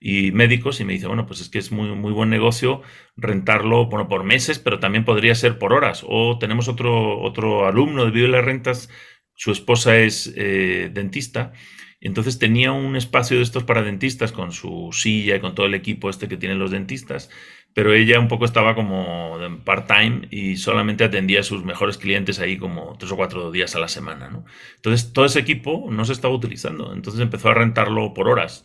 y 0.00 0.32
médicos 0.32 0.80
y 0.80 0.84
me 0.84 0.92
dice, 0.92 1.06
bueno, 1.06 1.26
pues 1.26 1.40
es 1.40 1.48
que 1.48 1.58
es 1.58 1.72
muy, 1.72 1.88
muy 1.90 2.12
buen 2.12 2.30
negocio 2.30 2.82
rentarlo, 3.16 3.86
bueno, 3.86 4.08
por 4.08 4.24
meses, 4.24 4.58
pero 4.58 4.80
también 4.80 5.04
podría 5.04 5.34
ser 5.34 5.58
por 5.58 5.72
horas. 5.72 6.04
O 6.06 6.38
tenemos 6.38 6.68
otro, 6.68 7.20
otro 7.20 7.66
alumno 7.66 8.04
de 8.04 8.10
Vive 8.10 8.28
las 8.28 8.44
Rentas 8.44 8.90
su 9.36 9.50
esposa 9.50 9.98
es 9.98 10.32
eh, 10.36 10.90
dentista, 10.92 11.52
entonces 12.00 12.38
tenía 12.38 12.70
un 12.72 12.96
espacio 12.96 13.38
de 13.38 13.42
estos 13.42 13.64
para 13.64 13.82
dentistas 13.82 14.30
con 14.30 14.52
su 14.52 14.90
silla 14.92 15.36
y 15.36 15.40
con 15.40 15.54
todo 15.54 15.66
el 15.66 15.74
equipo 15.74 16.10
este 16.10 16.28
que 16.28 16.36
tienen 16.36 16.58
los 16.58 16.70
dentistas, 16.70 17.30
pero 17.72 17.94
ella 17.94 18.20
un 18.20 18.28
poco 18.28 18.44
estaba 18.44 18.74
como 18.74 19.38
part-time 19.64 20.28
y 20.30 20.56
solamente 20.56 21.02
atendía 21.04 21.40
a 21.40 21.42
sus 21.42 21.64
mejores 21.64 21.98
clientes 21.98 22.40
ahí 22.40 22.58
como 22.58 22.96
tres 22.98 23.10
o 23.10 23.16
cuatro 23.16 23.50
días 23.50 23.74
a 23.74 23.80
la 23.80 23.88
semana. 23.88 24.30
Entonces 24.76 25.12
todo 25.12 25.24
ese 25.24 25.40
equipo 25.40 25.88
no 25.90 26.04
se 26.04 26.12
estaba 26.12 26.34
utilizando, 26.34 26.92
entonces 26.92 27.22
empezó 27.22 27.48
a 27.48 27.54
rentarlo 27.54 28.12
por 28.14 28.28
horas. 28.28 28.64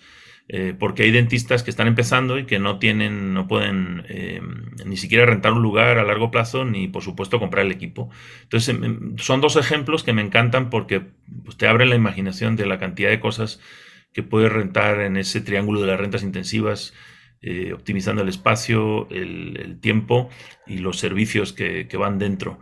Eh, 0.51 0.73
porque 0.77 1.03
hay 1.03 1.11
dentistas 1.11 1.61
que 1.61 1.69
están 1.69 1.87
empezando 1.87 2.39
y 2.39 2.45
que 2.47 2.57
no 2.57 2.79
tienen, 2.79 3.35
no 3.35 3.47
pueden 3.47 4.03
eh, 4.09 4.41
ni 4.83 4.97
siquiera 4.97 5.27
rentar 5.27 5.53
un 5.53 5.61
lugar 5.61 5.99
a 5.99 6.03
largo 6.03 6.31
plazo, 6.31 6.65
ni 6.65 6.87
por 6.87 7.03
supuesto 7.03 7.39
comprar 7.39 7.67
el 7.67 7.71
equipo. 7.71 8.09
Entonces, 8.41 8.75
em, 8.75 9.15
son 9.19 9.41
dos 9.41 9.57
ejemplos 9.57 10.03
que 10.03 10.11
me 10.11 10.23
encantan 10.23 10.71
porque 10.71 11.03
pues, 11.43 11.55
te 11.55 11.67
abren 11.67 11.91
la 11.91 11.95
imaginación 11.95 12.55
de 12.55 12.65
la 12.65 12.79
cantidad 12.79 13.11
de 13.11 13.19
cosas 13.19 13.61
que 14.11 14.23
puedes 14.23 14.51
rentar 14.51 15.01
en 15.01 15.17
ese 15.17 15.39
triángulo 15.39 15.81
de 15.81 15.87
las 15.87 15.99
rentas 15.99 16.23
intensivas, 16.23 16.95
eh, 17.43 17.71
optimizando 17.73 18.23
el 18.23 18.29
espacio, 18.29 19.07
el, 19.11 19.79
tiempo 19.81 20.29
y 20.65 20.79
los 20.79 20.97
servicios 20.97 21.53
que, 21.53 21.87
van 21.95 22.17
dentro. 22.17 22.59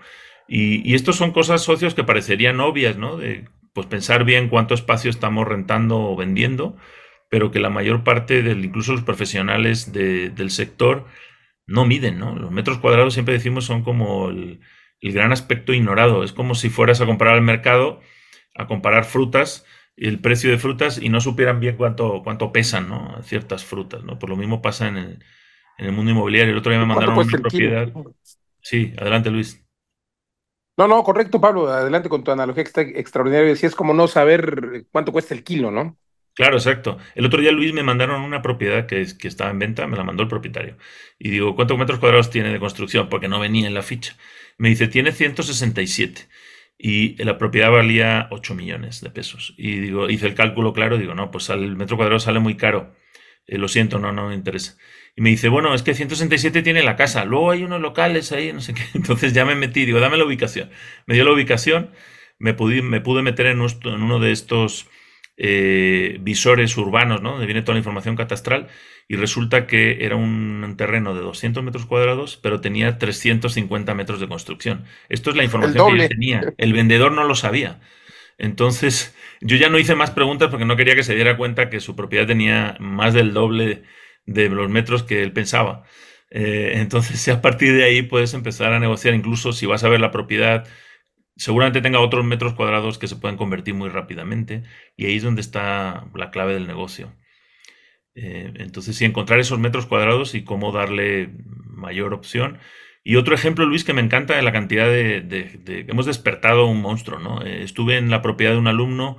Y, 0.50 0.88
y 0.90 0.96
estos 0.96 1.16
son 1.16 1.32
cosas 1.32 1.62
socios 1.64 1.96
que 1.96 2.04
parecerían 2.04 2.60
obvias, 2.60 2.98
¿no? 2.98 3.16
De 3.16 3.46
pues 3.74 3.88
pensar 3.88 4.26
bien 4.26 4.50
cuánto 4.50 4.74
espacio 4.74 5.10
estamos 5.10 5.48
rentando 5.48 6.00
o 6.00 6.16
vendiendo 6.18 6.76
pero 7.30 7.52
que 7.52 7.60
la 7.60 7.70
mayor 7.70 8.04
parte, 8.04 8.42
del, 8.42 8.64
incluso 8.64 8.94
los 8.94 9.04
profesionales 9.04 9.92
del 9.92 10.50
sector, 10.50 11.06
no 11.66 11.86
miden, 11.86 12.18
¿no? 12.18 12.36
Los 12.36 12.52
metros 12.52 12.78
cuadrados 12.80 13.14
siempre 13.14 13.34
decimos 13.34 13.66
son 13.66 13.84
como 13.84 14.30
el, 14.30 14.60
gran 15.02 15.32
aspecto 15.32 15.74
ignorado. 15.74 16.24
Es 16.24 16.32
como 16.32 16.56
si 16.56 16.70
fueras 16.70 17.02
a 17.02 17.06
comprar 17.06 17.34
al 17.34 17.42
mercado, 17.42 18.00
a 18.56 18.68
comparar 18.68 19.06
frutas, 19.06 19.66
el 19.98 20.20
precio 20.20 20.50
de 20.50 20.58
frutas 20.58 21.00
y 21.02 21.10
no 21.10 21.22
supieran 21.22 21.60
bien 21.60 21.76
cuánto, 21.76 22.22
cuánto 22.24 22.52
pesan, 22.52 22.88
¿no? 22.88 23.22
Ciertas 23.24 23.66
frutas, 23.66 24.04
¿no? 24.04 24.18
Por 24.18 24.30
lo 24.30 24.38
mismo 24.38 24.62
pasa 24.62 24.88
en 24.88 24.98
el, 24.98 25.24
en 25.78 25.86
el 25.86 25.92
mundo 25.92 26.12
inmobiliario. 26.12 26.54
El 26.54 26.60
otro 26.60 26.72
día 26.72 26.80
me 26.80 26.86
mandaron 26.86 27.18
una 27.18 27.38
propiedad. 27.40 27.92
Sí, 28.62 28.94
adelante 28.98 29.30
Luis. 29.30 29.64
No, 30.78 30.88
no, 30.88 31.04
correcto, 31.04 31.42
Pablo. 31.42 31.68
Adelante 31.68 32.08
con 32.08 32.24
tu 32.24 32.32
analogía 32.32 32.64
que 32.64 32.68
está 32.68 32.82
extraordinaria. 32.82 33.56
Si 33.56 33.66
es 33.66 33.76
como 33.76 33.94
no 33.94 34.08
saber 34.08 34.86
cuánto 34.92 35.12
cuesta 35.12 35.34
el 35.34 35.44
kilo, 35.44 35.72
¿no? 35.72 35.98
Claro, 36.38 36.58
exacto. 36.58 37.00
El 37.16 37.26
otro 37.26 37.42
día, 37.42 37.52
Luis, 37.52 37.74
me 37.74 37.82
mandaron 37.82 38.22
una 38.22 38.44
propiedad 38.44 38.86
que, 38.86 39.02
estaba 39.02 39.50
en 39.50 39.58
venta, 39.58 39.88
me 39.88 39.98
la 39.98 40.04
mandó 40.04 40.22
el 40.22 40.30
propietario. 40.30 40.78
Y 41.18 41.32
digo, 41.32 41.56
¿cuántos 41.56 41.80
metros 41.80 41.98
cuadrados 41.98 42.30
tiene 42.30 42.52
de 42.54 42.60
construcción? 42.60 43.10
Porque 43.10 43.28
no 43.28 43.40
venía 43.40 43.66
en 43.66 43.74
la 43.74 43.82
ficha. 43.82 44.16
Me 44.60 44.70
dice, 44.70 44.88
tiene 44.88 45.12
167 45.14 46.28
y 46.78 47.16
la 47.24 47.40
propiedad 47.40 47.72
valía 47.72 48.28
8 48.30 48.54
millones 48.54 49.02
de 49.02 49.10
pesos. 49.10 49.56
Y 49.58 49.80
digo, 49.80 50.12
hice 50.12 50.28
el 50.28 50.36
cálculo 50.36 50.74
claro, 50.74 51.00
digo, 51.00 51.16
no, 51.16 51.32
pues 51.32 51.50
el 51.50 51.76
metro 51.76 51.98
cuadrado 51.98 52.20
sale 52.20 52.38
muy 52.40 52.56
caro. 52.56 52.96
Eh, 53.48 53.58
lo 53.58 53.68
siento, 53.68 53.98
no, 53.98 54.12
no 54.12 54.28
me 54.30 54.36
interesa. 54.36 54.78
Y 55.16 55.22
me 55.22 55.32
dice, 55.32 55.50
bueno, 55.50 55.74
es 55.74 55.82
que 55.82 55.96
167 55.96 56.62
tiene 56.62 56.84
la 56.84 56.96
casa, 56.96 57.26
luego 57.26 57.50
hay 57.50 57.64
unos 57.64 57.82
locales 57.82 58.32
ahí, 58.32 58.54
no 58.54 58.62
sé 58.62 58.76
qué. 58.76 58.84
Entonces 58.94 59.34
ya 59.34 59.44
me 59.44 59.56
metí, 59.56 59.86
digo, 59.86 60.00
dame 60.00 60.18
la 60.18 60.26
ubicación. 60.26 60.70
Me 61.08 61.16
dio 61.16 61.24
la 61.24 61.32
ubicación, 61.32 61.90
me 62.38 62.54
pude, 62.54 62.84
me 62.84 63.02
pude 63.02 63.24
meter 63.24 63.48
en 63.48 63.60
uno 63.60 64.20
de 64.20 64.32
estos 64.32 64.88
eh, 65.38 66.18
visores 66.22 66.76
urbanos, 66.78 67.22
¿no? 67.22 67.32
Donde 67.32 67.46
viene 67.46 67.62
toda 67.62 67.76
la 67.76 67.80
información 67.80 68.16
catastral 68.16 68.68
y 69.08 69.16
resulta 69.16 69.68
que 69.68 70.04
era 70.04 70.16
un 70.16 70.76
terreno 70.78 71.14
de 71.14 71.22
200 71.22 71.64
metros 71.64 71.86
cuadrados, 71.86 72.38
pero 72.42 72.60
tenía 72.60 72.98
350 72.98 73.94
metros 73.94 74.20
de 74.20 74.28
construcción. 74.28 74.86
Esto 75.10 75.30
es 75.30 75.36
la 75.36 75.44
información 75.44 75.94
que 75.94 75.98
yo 76.00 76.08
tenía. 76.10 76.54
El 76.58 76.74
vendedor 76.74 77.12
no 77.12 77.24
lo 77.24 77.36
sabía. 77.36 77.80
Entonces, 78.38 79.16
yo 79.42 79.58
ya 79.58 79.70
no 79.70 79.80
hice 79.80 79.96
más 79.96 80.12
preguntas 80.12 80.50
porque 80.50 80.66
no 80.66 80.76
quería 80.76 80.96
que 80.96 81.04
se 81.04 81.16
diera 81.16 81.38
cuenta 81.38 81.70
que 81.70 81.80
su 81.80 81.96
propiedad 81.96 82.28
tenía 82.28 82.76
más 82.80 83.14
del 83.14 83.34
doble 83.34 83.84
de 84.26 84.50
los 84.50 84.70
metros 84.70 85.04
que 85.04 85.24
él 85.24 85.32
pensaba. 85.34 85.84
Eh, 86.30 86.74
entonces, 86.76 87.28
a 87.30 87.42
partir 87.42 87.74
de 87.74 87.84
ahí 87.84 88.02
puedes 88.02 88.34
empezar 88.34 88.74
a 88.74 88.80
negociar, 88.80 89.14
incluso 89.14 89.54
si 89.54 89.66
vas 89.66 89.84
a 89.84 89.90
ver 89.90 90.02
la 90.02 90.12
propiedad, 90.12 90.68
seguramente 91.38 91.82
tenga 91.82 92.00
otros 92.00 92.26
metros 92.26 92.54
cuadrados 92.54 92.98
que 92.98 93.08
se 93.08 93.16
pueden 93.16 93.38
convertir 93.38 93.74
muy 93.74 93.90
rápidamente 93.90 94.64
y 94.96 95.06
ahí 95.06 95.18
es 95.18 95.24
donde 95.24 95.42
está 95.42 96.08
la 96.16 96.32
clave 96.32 96.54
del 96.54 96.68
negocio. 96.68 97.14
Eh, 98.16 98.52
entonces, 98.56 98.96
sí, 98.96 99.06
encontrar 99.06 99.40
esos 99.40 99.60
metros 99.60 99.86
cuadrados 99.86 100.34
y 100.34 100.44
cómo 100.44 100.72
darle 100.72 101.30
mayor 101.66 102.14
opción. 102.14 102.58
Y 103.04 103.16
otro 103.16 103.36
ejemplo, 103.36 103.66
Luis, 103.66 103.84
que 103.84 103.94
me 103.94 104.02
encanta 104.02 104.36
de 104.36 104.42
la 104.42 104.52
cantidad 104.52 104.88
de, 104.88 105.86
hemos 105.88 106.08
despertado 106.08 106.66
un 106.66 106.82
monstruo, 106.82 107.20
¿no? 107.20 107.46
Eh, 107.46 107.64
estuve 107.64 107.98
en 107.98 108.10
la 108.10 108.22
propiedad 108.22 108.54
de 108.54 108.58
un 108.58 108.68
alumno 108.68 109.18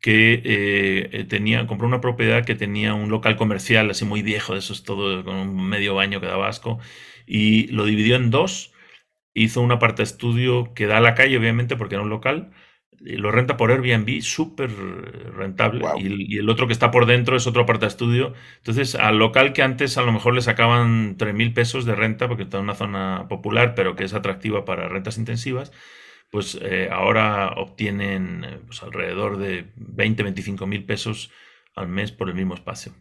que 0.00 0.42
eh, 0.44 1.24
tenía, 1.28 1.66
compró 1.66 1.88
una 1.88 2.00
propiedad 2.00 2.44
que 2.44 2.54
tenía 2.54 2.94
un 2.94 3.10
local 3.10 3.36
comercial 3.36 3.90
así 3.90 4.04
muy 4.04 4.22
viejo, 4.22 4.54
eso 4.54 4.72
es 4.72 4.84
todo 4.84 5.24
con 5.24 5.36
un 5.36 5.68
medio 5.68 5.94
baño 5.94 6.20
que 6.20 6.26
daba 6.26 6.48
asco, 6.48 6.78
y 7.26 7.66
lo 7.68 7.84
dividió 7.84 8.16
en 8.16 8.30
dos 8.30 8.72
hizo 9.36 9.60
un 9.60 9.70
aparte 9.70 10.02
estudio 10.02 10.72
que 10.74 10.86
da 10.86 10.96
a 10.98 11.00
la 11.00 11.14
calle, 11.14 11.36
obviamente, 11.38 11.76
porque 11.76 11.94
era 11.94 12.02
un 12.02 12.10
local. 12.10 12.50
lo 13.00 13.30
renta 13.30 13.56
por 13.58 13.70
Airbnb, 13.70 14.22
súper 14.22 14.70
rentable. 15.36 15.84
Y, 15.98 16.38
el 16.38 16.48
otro 16.48 16.66
que 16.66 16.72
está 16.72 16.90
por 16.90 17.06
dentro 17.06 17.36
es 17.36 17.46
otro 17.46 17.62
aparte 17.62 17.86
estudio. 17.86 18.32
Entonces, 18.58 18.94
al 18.94 19.18
local 19.18 19.52
que 19.52 19.62
antes 19.62 19.98
a 19.98 20.02
lo 20.02 20.12
mejor 20.12 20.34
le 20.34 20.40
sacaban 20.40 21.16
3 21.18 21.34
mil 21.34 21.52
pesos 21.52 21.84
de 21.84 21.94
renta, 21.94 22.28
porque 22.28 22.44
está 22.44 22.56
en 22.58 22.64
una 22.64 22.74
zona 22.74 23.26
popular, 23.28 23.74
pero 23.74 23.94
que 23.94 24.04
es 24.04 24.14
atractiva 24.14 24.64
para 24.64 24.88
rentas 24.88 25.18
intensivas, 25.18 25.70
pues 26.30 26.58
eh, 26.62 26.88
ahora 26.90 27.52
obtienen 27.56 28.44
eh, 28.44 28.58
pues, 28.66 28.82
alrededor 28.82 29.36
de 29.36 29.66
20, 29.76 30.22
25 30.22 30.66
mil 30.66 30.84
pesos 30.84 31.30
al 31.74 31.88
mes 31.88 32.10
por 32.10 32.28
el 32.30 32.34
mismo 32.34 32.54
espacio. 32.54 32.92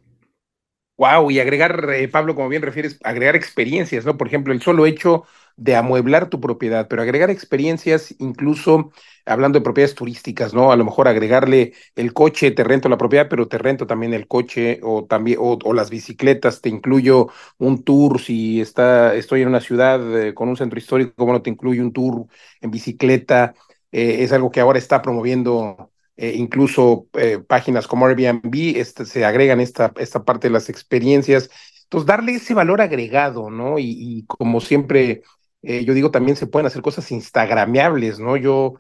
Wow, 0.98 1.30
y 1.30 1.40
agregar, 1.42 1.90
eh, 1.94 2.08
Pablo, 2.08 2.36
como 2.36 2.48
bien 2.48 2.62
refieres, 2.62 3.00
agregar 3.04 3.36
experiencias, 3.36 4.06
¿no? 4.06 4.16
Por 4.16 4.28
ejemplo, 4.28 4.54
el 4.54 4.62
solo 4.62 4.86
hecho 4.86 5.26
de 5.58 5.76
amueblar 5.76 6.30
tu 6.30 6.40
propiedad, 6.40 6.88
pero 6.88 7.02
agregar 7.02 7.30
experiencias, 7.30 8.16
incluso 8.20 8.92
hablando 9.26 9.60
de 9.60 9.64
propiedades 9.64 9.94
turísticas, 9.96 10.54
¿no? 10.54 10.72
A 10.72 10.78
lo 10.78 10.86
mejor 10.86 11.10
agregarle 11.10 11.74
el 11.98 12.14
coche, 12.14 12.52
te 12.52 12.64
rento 12.64 12.88
la 12.88 12.98
propiedad, 12.98 13.28
pero 13.30 13.48
te 13.50 13.58
rento 13.58 13.86
también 13.88 14.14
el 14.14 14.26
coche 14.28 14.80
o 14.84 15.04
también, 15.06 15.38
o, 15.42 15.74
las 15.74 15.90
bicicletas, 15.90 16.62
te 16.62 16.70
incluyo 16.70 17.28
un 17.58 17.84
tour 17.84 18.22
si 18.22 18.62
está, 18.62 19.16
estoy 19.16 19.42
en 19.42 19.50
una 19.50 19.60
ciudad 19.62 20.00
eh, 20.28 20.34
con 20.34 20.48
un 20.48 20.56
centro 20.56 20.80
histórico, 20.80 21.26
bueno, 21.26 21.42
te 21.42 21.50
incluyo 21.50 21.84
un 21.84 21.92
tour 21.92 22.26
en 22.62 22.72
bicicleta, 22.72 23.54
eh, 23.92 24.24
es 24.24 24.32
algo 24.32 24.50
que 24.50 24.62
ahora 24.62 24.80
está 24.80 25.02
promoviendo 25.02 25.92
eh, 26.18 26.34
incluso 26.36 27.08
eh, 27.14 27.40
páginas 27.46 27.88
como 27.88 28.06
Airbnb 28.06 28.78
este, 28.78 29.06
se 29.06 29.26
agregan 29.26 29.60
esta, 29.60 29.92
esta 29.98 30.24
parte 30.24 30.48
de 30.48 30.54
las 30.54 30.70
experiencias. 30.70 31.50
Entonces, 31.84 32.08
darle 32.08 32.36
ese 32.36 32.54
valor 32.54 32.82
agregado, 32.82 33.50
¿no? 33.50 33.78
Y, 33.80 34.24
como 34.28 34.62
siempre, 34.62 35.24
eh, 35.62 35.84
yo 35.86 35.94
digo, 35.94 36.12
también 36.12 36.38
se 36.38 36.48
pueden 36.48 36.68
hacer 36.68 36.82
cosas 36.82 37.12
instagrameables, 37.12 38.20
¿no? 38.20 38.38
Yo 38.38 38.76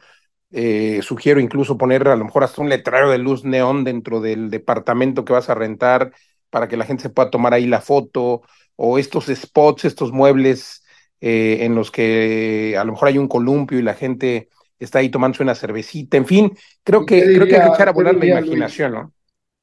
sugiero 1.02 1.42
incluso 1.42 1.78
poner 1.78 2.08
a 2.08 2.16
lo 2.16 2.24
mejor 2.24 2.46
hasta 2.46 2.62
un 2.62 2.70
letrero 2.70 3.12
de 3.12 3.18
luz 3.18 3.44
neón 3.44 3.84
dentro 3.84 4.22
del 4.22 4.50
departamento 4.50 5.26
que 5.26 5.34
vas 5.34 5.50
a 5.50 5.56
rentar 5.56 6.14
para 6.50 6.70
que 6.70 6.78
la 6.78 6.86
gente 6.86 7.04
se 7.04 7.10
pueda 7.10 7.30
tomar 7.30 7.54
ahí 7.54 7.66
la 7.68 7.82
foto, 7.82 8.42
o 8.78 8.98
estos 8.98 9.26
spots, 9.26 9.84
estos 9.84 10.14
muebles 10.14 10.84
en 11.20 11.76
los 11.76 11.92
que 11.92 12.78
a 12.80 12.86
lo 12.86 12.94
mejor 12.94 13.10
hay 13.10 13.18
un 13.18 13.28
columpio 13.28 13.80
y 13.80 13.82
la 13.82 13.96
gente 13.96 14.50
está 14.80 15.00
ahí 15.00 15.10
tomándose 15.10 15.44
una 15.44 15.56
cervecita, 15.56 16.18
en 16.18 16.26
fin, 16.26 16.58
creo 16.84 17.06
que, 17.06 17.24
creo 17.24 17.48
que 17.48 17.56
hay 17.56 17.68
que 17.70 17.74
echar 17.74 17.90
a 17.90 17.94
volar 17.94 18.16
la 18.16 18.26
imaginación, 18.26 18.92
¿no? 18.94 19.14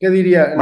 ¿Qué 0.02 0.10
diría? 0.10 0.56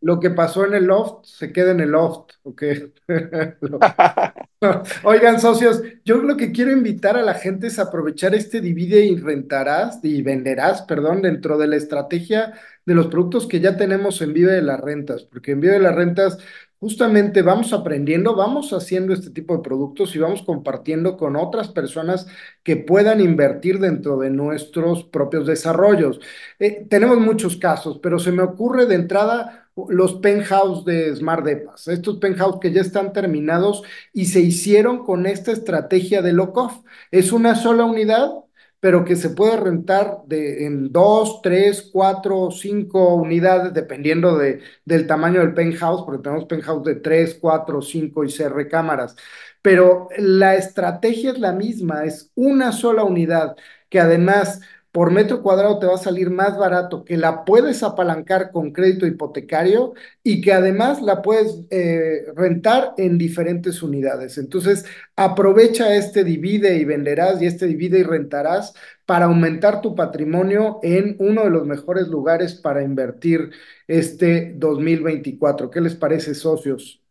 Lo 0.00 0.18
que, 0.18 0.30
pasó 0.30 0.66
en 0.66 0.74
el 0.74 0.86
loft 0.86 1.24
se 1.24 1.52
queda 1.52 1.70
en 1.70 1.78
el 1.78 1.90
loft, 1.90 2.32
¿ok? 2.42 2.64
Oigan, 5.04 5.40
socios, 5.40 5.84
yo 6.04 6.16
lo 6.16 6.36
que 6.36 6.50
quiero 6.50 6.72
invitar 6.72 7.16
a 7.16 7.22
la 7.22 7.34
gente 7.34 7.68
es 7.68 7.78
aprovechar 7.78 8.34
este 8.34 8.60
divide 8.60 9.04
y 9.04 9.14
rentarás 9.14 10.00
y 10.02 10.20
venderás, 10.22 10.82
perdón, 10.82 11.22
dentro 11.22 11.58
de 11.58 11.68
la 11.68 11.76
estrategia 11.76 12.54
de 12.84 12.94
los 12.94 13.06
productos 13.06 13.46
que 13.46 13.60
ya 13.60 13.76
tenemos 13.76 14.20
en 14.20 14.32
Vive 14.32 14.50
de 14.50 14.62
las 14.62 14.80
Rentas, 14.80 15.22
porque 15.22 15.52
en 15.52 15.60
Vive 15.60 15.74
de 15.74 15.78
las 15.78 15.94
Rentas 15.94 16.38
justamente 16.82 17.42
vamos 17.42 17.72
aprendiendo, 17.72 18.34
vamos 18.34 18.72
haciendo 18.72 19.14
este 19.14 19.30
tipo 19.30 19.56
de 19.56 19.62
productos 19.62 20.16
y 20.16 20.18
vamos 20.18 20.42
compartiendo 20.42 21.16
con 21.16 21.36
otras 21.36 21.68
personas 21.68 22.26
que 22.64 22.76
puedan 22.76 23.20
invertir 23.20 23.78
dentro 23.78 24.18
de 24.18 24.30
nuestros 24.30 25.04
propios 25.04 25.46
desarrollos. 25.46 26.18
Eh, 26.58 26.84
tenemos 26.90 27.18
muchos 27.18 27.56
casos, 27.56 28.00
pero 28.02 28.18
se 28.18 28.32
me 28.32 28.42
ocurre 28.42 28.86
de 28.86 28.96
entrada 28.96 29.68
los 29.90 30.14
penthouse 30.14 30.84
de 30.84 31.14
Smart 31.14 31.44
Depas, 31.44 31.86
estos 31.86 32.18
penthouse 32.18 32.58
que 32.60 32.72
ya 32.72 32.80
están 32.80 33.12
terminados 33.12 33.84
y 34.12 34.24
se 34.26 34.40
hicieron 34.40 35.04
con 35.04 35.26
esta 35.26 35.52
estrategia 35.52 36.20
de 36.20 36.32
lock-off. 36.32 36.82
Es 37.12 37.30
una 37.30 37.54
sola 37.54 37.84
unidad 37.84 38.41
pero 38.82 39.04
que 39.04 39.14
se 39.14 39.30
puede 39.30 39.56
rentar 39.58 40.22
de, 40.26 40.66
en 40.66 40.90
dos, 40.90 41.40
tres, 41.40 41.88
cuatro, 41.92 42.50
cinco 42.50 43.14
unidades, 43.14 43.72
dependiendo 43.72 44.36
de, 44.36 44.60
del 44.84 45.06
tamaño 45.06 45.38
del 45.38 45.54
penthouse, 45.54 46.02
porque 46.04 46.20
tenemos 46.24 46.46
penthouse 46.46 46.82
de 46.84 46.96
tres, 46.96 47.38
cuatro, 47.40 47.80
cinco 47.80 48.24
y 48.24 48.30
seis 48.30 48.50
recámaras. 48.50 49.14
Pero 49.62 50.08
la 50.18 50.56
estrategia 50.56 51.30
es 51.30 51.38
la 51.38 51.52
misma, 51.52 52.04
es 52.06 52.32
una 52.34 52.72
sola 52.72 53.04
unidad, 53.04 53.54
que 53.88 54.00
además 54.00 54.60
por 54.92 55.10
metro 55.10 55.42
cuadrado 55.42 55.78
te 55.78 55.86
va 55.86 55.94
a 55.94 55.98
salir 55.98 56.30
más 56.30 56.58
barato, 56.58 57.04
que 57.04 57.16
la 57.16 57.44
puedes 57.44 57.82
apalancar 57.82 58.52
con 58.52 58.72
crédito 58.72 59.06
hipotecario 59.06 59.94
y 60.22 60.42
que 60.42 60.52
además 60.52 61.00
la 61.02 61.22
puedes 61.22 61.62
eh, 61.70 62.26
rentar 62.36 62.94
en 62.98 63.18
diferentes 63.18 63.82
unidades. 63.82 64.38
Entonces, 64.38 64.84
aprovecha 65.16 65.94
este 65.96 66.24
divide 66.24 66.76
y 66.76 66.84
venderás 66.84 67.40
y 67.42 67.46
este 67.46 67.66
divide 67.66 68.00
y 68.00 68.02
rentarás 68.04 68.74
para 69.06 69.26
aumentar 69.26 69.80
tu 69.80 69.94
patrimonio 69.94 70.78
en 70.82 71.16
uno 71.18 71.44
de 71.44 71.50
los 71.50 71.66
mejores 71.66 72.08
lugares 72.08 72.54
para 72.54 72.82
invertir 72.82 73.50
este 73.88 74.54
2024. 74.56 75.70
¿Qué 75.70 75.80
les 75.80 75.94
parece, 75.96 76.34
socios? 76.34 77.01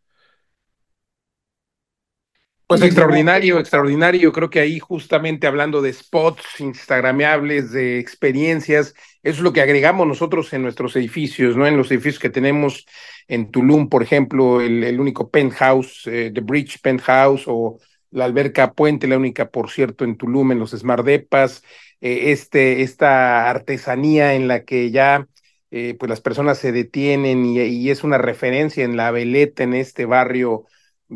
Pues 2.72 2.82
extraordinario, 2.84 3.58
extraordinario. 3.58 4.32
Creo 4.32 4.48
que 4.48 4.60
ahí 4.60 4.78
justamente 4.78 5.46
hablando 5.46 5.82
de 5.82 5.92
spots 5.92 6.58
instagrameables, 6.58 7.70
de 7.70 7.98
experiencias, 7.98 8.94
eso 9.22 9.36
es 9.36 9.40
lo 9.40 9.52
que 9.52 9.60
agregamos 9.60 10.06
nosotros 10.06 10.50
en 10.54 10.62
nuestros 10.62 10.96
edificios, 10.96 11.54
¿no? 11.54 11.66
En 11.66 11.76
los 11.76 11.90
edificios 11.90 12.18
que 12.18 12.30
tenemos 12.30 12.86
en 13.28 13.50
Tulum, 13.50 13.90
por 13.90 14.02
ejemplo, 14.02 14.62
el, 14.62 14.98
único 14.98 15.28
penthouse, 15.30 16.06
eh, 16.06 16.30
The 16.32 16.40
Bridge 16.40 16.80
Penthouse 16.80 17.44
o 17.46 17.78
la 18.10 18.24
alberca 18.24 18.72
Puente, 18.72 19.06
la 19.06 19.18
única, 19.18 19.50
por 19.50 19.70
cierto, 19.70 20.04
en 20.04 20.16
Tulum, 20.16 20.52
en 20.52 20.58
los 20.58 20.70
Smart 20.70 21.04
Depas, 21.04 21.62
eh, 22.00 22.32
este, 22.32 22.80
esta 22.80 23.50
artesanía 23.50 24.32
en 24.32 24.48
la 24.48 24.64
que 24.64 24.90
ya 24.90 25.28
eh, 25.70 25.94
pues 25.98 26.08
las 26.08 26.22
personas 26.22 26.56
se 26.56 26.72
detienen 26.72 27.44
y, 27.44 27.60
y 27.60 27.90
es 27.90 28.02
una 28.02 28.16
referencia 28.16 28.82
en 28.82 28.96
la 28.96 29.10
veleta 29.10 29.62
en 29.62 29.74
este 29.74 30.06
barrio 30.06 30.64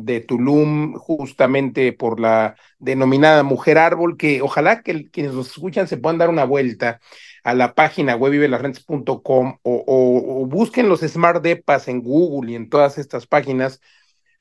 de 0.05 0.21
Tulum, 0.21 0.95
justamente 0.95 1.93
por 1.93 2.21
la 2.21 2.57
denominada 2.79 3.43
Mujer 3.43 3.79
Árbol, 3.79 4.17
que 4.17 4.43
ojalá 4.43 4.83
que 4.83 5.11
quienes 5.11 5.33
nos 5.33 5.49
escuchan 5.49 5.89
se 5.89 5.97
puedan 5.97 6.19
dar 6.19 6.29
una 6.29 6.45
vuelta 6.45 7.01
a 7.43 7.55
la 7.55 7.75
página 7.75 8.17
web 8.17 8.33
vivelasrentes.com 8.33 9.59
o, 9.63 9.85
o, 9.87 10.47
busquen 10.47 10.89
los 10.89 11.01
Smart 11.01 11.43
Depas 11.43 11.89
en 11.89 12.03
Google 12.03 12.53
y 12.53 12.55
en 12.57 12.69
todas 12.69 12.99
estas 12.99 13.27
páginas, 13.27 13.81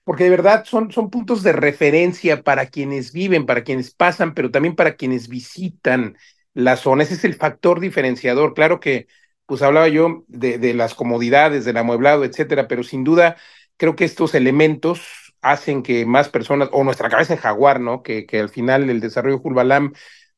porque 0.03 0.25
de 0.25 0.29
verdad 0.31 0.65
son, 0.65 0.91
son 0.91 1.09
puntos 1.09 1.43
de 1.43 1.53
referencia 1.53 2.43
para 2.43 2.67
quienes 2.67 3.13
viven, 3.13 3.45
para 3.45 3.63
quienes 3.63 3.93
pasan, 3.93 4.33
pero 4.33 4.51
también 4.51 4.75
para 4.75 4.95
quienes 4.95 5.29
visitan 5.29 6.17
la 6.53 6.77
zona. 6.77 7.03
Ese 7.03 7.15
es 7.15 7.25
el 7.25 7.35
factor 7.35 7.79
diferenciador. 7.79 8.53
Claro 8.53 8.79
que, 8.79 9.07
pues 9.45 9.61
hablaba 9.61 9.87
yo 9.87 10.25
de, 10.27 10.57
de 10.57 10.73
las 10.73 10.95
comodidades, 10.95 11.65
del 11.65 11.77
amueblado, 11.77 12.23
etcétera, 12.25 12.67
pero 12.67 12.83
sin 12.83 13.03
duda 13.03 13.37
creo 13.77 13.95
que 13.95 14.05
estos 14.05 14.35
elementos 14.35 15.24
hacen 15.45 15.84
que 15.84 16.05
más 16.05 16.29
personas, 16.29 16.69
o 16.71 16.84
nuestra 16.84 17.10
cabeza 17.10 17.36
de 17.36 17.41
jaguar, 17.41 17.79
¿no? 17.79 18.01
Que, 18.03 18.25
que 18.25 18.39
al 18.39 18.49
final 18.49 18.89
el 18.89 18.99
desarrollo 18.99 19.39
Julbalam 19.39 19.93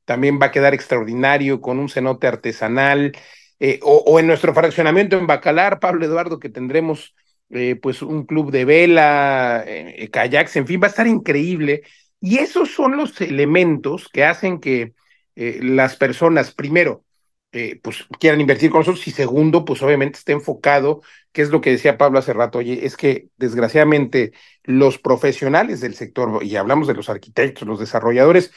también 0.06 0.40
va 0.42 0.48
a 0.48 0.52
quedar 0.52 0.74
extraordinario 0.74 1.62
con 1.62 1.80
un 1.80 1.90
cenote 1.90 2.28
artesanal, 2.28 3.14
eh, 3.60 3.80
o, 3.84 4.20
en 4.20 4.28
nuestro 4.28 4.54
fraccionamiento 4.54 5.18
en 5.18 5.28
Bacalar, 5.28 5.80
Pablo 5.80 6.06
Eduardo, 6.06 6.40
que 6.40 6.50
tendremos 6.50 7.16
eh, 7.50 7.76
pues 7.76 8.02
un 8.02 8.26
club 8.26 8.52
de 8.52 8.66
vela, 8.66 9.64
eh, 9.66 10.10
kayaks, 10.12 10.58
en 10.58 10.68
fin, 10.68 10.80
va 10.82 10.88
a 10.88 10.90
estar 10.90 11.08
increíble. 11.08 11.84
Y 12.20 12.40
esos 12.40 12.72
son 12.72 12.98
los 12.98 13.20
elementos 13.22 14.10
que 14.10 14.26
hacen 14.26 14.60
que 14.60 14.94
las 15.36 15.96
personas, 15.98 16.52
primero, 16.52 17.04
eh, 17.58 17.80
pues 17.82 18.06
quieran 18.20 18.42
invertir 18.42 18.70
con 18.72 18.82
nosotros. 18.82 19.08
Y 19.08 19.12
segundo, 19.12 19.66
pues 19.66 19.82
obviamente 19.82 20.20
esté 20.20 20.34
enfocado, 20.34 21.02
que 21.32 21.42
es 21.42 21.50
lo 21.50 21.62
que 21.62 21.72
decía 21.72 21.98
Pablo 21.98 22.20
hace 22.20 22.34
rato, 22.34 22.60
oye, 22.60 22.86
es 22.86 22.96
que 22.98 23.30
desgraciadamente 23.38 24.32
los 24.64 24.98
profesionales 24.98 25.82
del 25.82 25.96
sector, 25.96 26.44
y 26.44 26.56
hablamos 26.56 26.88
de 26.88 26.94
los 26.94 27.10
arquitectos, 27.10 27.68
los 27.68 27.80
desarrolladores, 27.80 28.52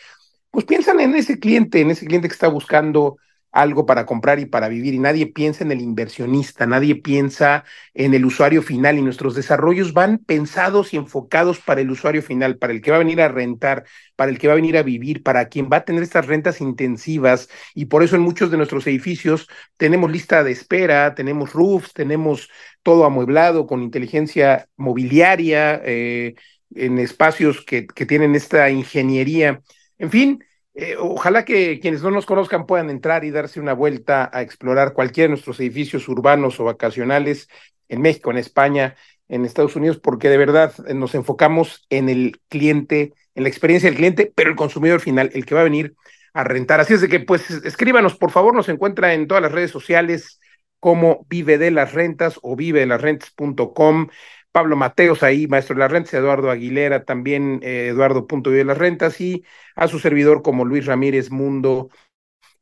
pues 0.51 0.65
piensan 0.65 1.01
en 1.01 1.15
ese 1.15 1.39
cliente, 1.39 1.81
en 1.81 1.91
ese 1.91 2.07
cliente 2.07 2.29
que 2.29 2.35
está 2.35 2.49
buscando 2.49 3.17
algo 3.53 3.87
para 3.87 4.07
comprar 4.07 4.39
y 4.39 4.47
para 4.47 4.69
vivir 4.69 4.95
y 4.95 4.99
nadie 4.99 5.27
piensa 5.27 5.65
en 5.65 5.73
el 5.73 5.81
inversionista, 5.81 6.67
nadie 6.67 6.95
piensa 6.97 7.65
en 7.95 8.15
el 8.15 8.25
usuario 8.25 8.63
final 8.63 8.99
y 8.99 9.03
nuestros 9.03 9.35
desarrollos 9.35 9.93
van 9.93 10.19
pensados 10.19 10.95
y 10.95 10.97
enfocados 10.97 11.59
para 11.61 11.81
el 11.81 11.91
usuario 11.91 12.23
final, 12.23 12.59
para 12.59 12.73
el 12.73 12.81
que 12.81 12.91
va 12.91 12.97
a 12.97 13.01
venir 13.01 13.21
a 13.21 13.29
rentar, 13.29 13.85
para 14.17 14.31
el 14.31 14.39
que 14.39 14.47
va 14.47 14.53
a 14.53 14.57
venir 14.57 14.77
a 14.77 14.83
vivir, 14.83 15.23
para 15.23 15.49
quien 15.49 15.69
va 15.73 15.79
a 15.79 15.85
tener 15.85 16.03
estas 16.03 16.27
rentas 16.27 16.61
intensivas 16.61 17.49
y 17.75 17.87
por 17.87 18.03
eso 18.03 18.17
en 18.17 18.23
muchos 18.23 18.51
de 18.51 18.57
nuestros 18.57 18.87
edificios 18.87 19.49
tenemos 19.77 20.11
lista 20.11 20.45
de 20.45 20.53
espera, 20.53 21.15
tenemos 21.15 21.53
roofs, 21.53 21.93
tenemos 21.93 22.49
todo 22.83 23.05
amueblado 23.05 23.67
con 23.67 23.83
inteligencia 23.83 24.69
mobiliaria, 24.77 25.81
eh, 25.85 26.35
en 26.75 26.99
espacios 26.99 27.65
que, 27.65 27.87
que 27.87 28.07
tienen 28.07 28.35
esta 28.35 28.71
ingeniería. 28.71 29.61
En 29.99 30.11
fin, 30.11 30.45
eh, 30.75 30.97
ojalá 30.99 31.45
que 31.45 31.81
quienes 31.81 32.03
no 32.03 32.11
nos 32.11 32.27
conozcan 32.27 32.67
puedan 32.67 32.91
entrar 32.91 33.25
y 33.25 33.31
darse 33.31 33.61
una 33.61 33.73
vuelta 33.73 34.31
a 34.33 34.43
explorar 34.43 34.93
cualquiera 34.93 35.25
de 35.27 35.31
nuestros 35.31 35.59
edificios 35.61 36.09
urbanos 36.09 36.61
o 36.61 36.65
vacacionales 36.65 37.49
en 37.89 38.01
México, 38.01 38.31
en 38.31 38.39
España, 38.39 38.97
en 39.29 39.45
Estados 39.45 39.77
Unidos, 39.77 39.99
porque 39.99 40.29
de 40.29 40.39
verdad 40.39 40.73
eh, 40.87 40.95
nos 40.95 41.15
enfocamos 41.15 41.87
en 41.91 42.09
el 42.09 42.41
cliente, 42.49 43.13
en 43.35 43.43
la 43.43 43.49
experiencia 43.49 43.89
del 43.89 43.97
cliente, 43.97 44.33
pero 44.35 44.51
el 44.51 44.57
consumidor 44.57 45.01
final, 45.01 45.31
el 45.35 45.45
que 45.45 45.55
va 45.55 45.63
a 45.63 45.65
venir 45.65 45.95
a 46.33 46.45
rentar. 46.45 46.81
Así 46.81 46.95
es 46.95 47.01
de 47.01 47.09
que, 47.09 47.21
pues, 47.21 47.51
escríbanos, 47.51 48.17
por 48.17 48.31
favor, 48.31 48.55
nos 48.55 48.69
encuentra 48.69 49.15
en 49.15 49.27
todas 49.27 49.43
las 49.43 49.53
redes 49.53 49.71
sociales 49.71 50.41
como 50.79 51.27
Vive 51.29 51.59
de 51.59 51.71
las 51.71 51.93
Rentas 51.93 52.39
o 52.43 52.57
vive 52.57 52.81
de 52.81 52.87
las 52.87 53.01
rentas.com 53.01 54.09
Pablo 54.53 54.77
Mateos 54.77 55.23
ahí, 55.23 55.47
maestro 55.47 55.75
de 55.75 55.81
las 55.81 55.91
rentas, 55.91 56.15
Eduardo 56.15 56.51
Aguilera, 56.51 57.05
también 57.05 57.61
eh, 57.63 57.89
Eduardo 57.89 58.27
Punto 58.27 58.51
de 58.51 58.65
las 58.65 58.79
Rentas 58.79 59.21
y 59.21 59.45
a 59.77 59.89
su 59.89 59.99
servidor 59.99 60.43
como 60.43 60.65
Luis 60.65 60.87
Ramírez 60.87 61.31
Mundo 61.31 61.91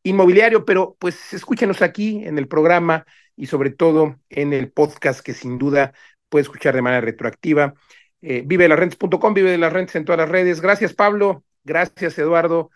Inmobiliario, 0.02 0.64
pero 0.64 0.96
pues 0.98 1.32
escúchenos 1.34 1.82
aquí 1.82 2.24
en 2.24 2.38
el 2.38 2.48
programa 2.48 3.04
y 3.36 3.46
sobre 3.46 3.70
todo 3.70 4.16
en 4.30 4.52
el 4.52 4.70
podcast 4.70 5.20
que 5.20 5.34
sin 5.34 5.58
duda 5.58 5.92
puede 6.28 6.42
escuchar 6.42 6.74
de 6.74 6.82
manera 6.82 7.00
retroactiva. 7.00 7.74
Eh, 8.20 8.42
vive 8.44 8.64
de 8.64 8.68
las 8.68 8.78
rentas.com, 8.78 9.34
vive 9.34 9.50
de 9.50 9.58
las 9.58 9.72
rentas 9.72 9.96
en 9.96 10.04
todas 10.04 10.18
las 10.18 10.28
redes. 10.28 10.60
Gracias 10.60 10.94
Pablo, 10.94 11.44
gracias 11.64 12.18
Eduardo 12.18 12.70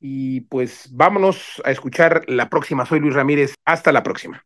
y 0.00 0.42
pues 0.42 0.88
vámonos 0.92 1.62
a 1.64 1.70
escuchar 1.70 2.22
la 2.28 2.48
próxima. 2.48 2.86
Soy 2.86 3.00
Luis 3.00 3.14
Ramírez, 3.14 3.54
hasta 3.64 3.92
la 3.92 4.02
próxima. 4.02 4.42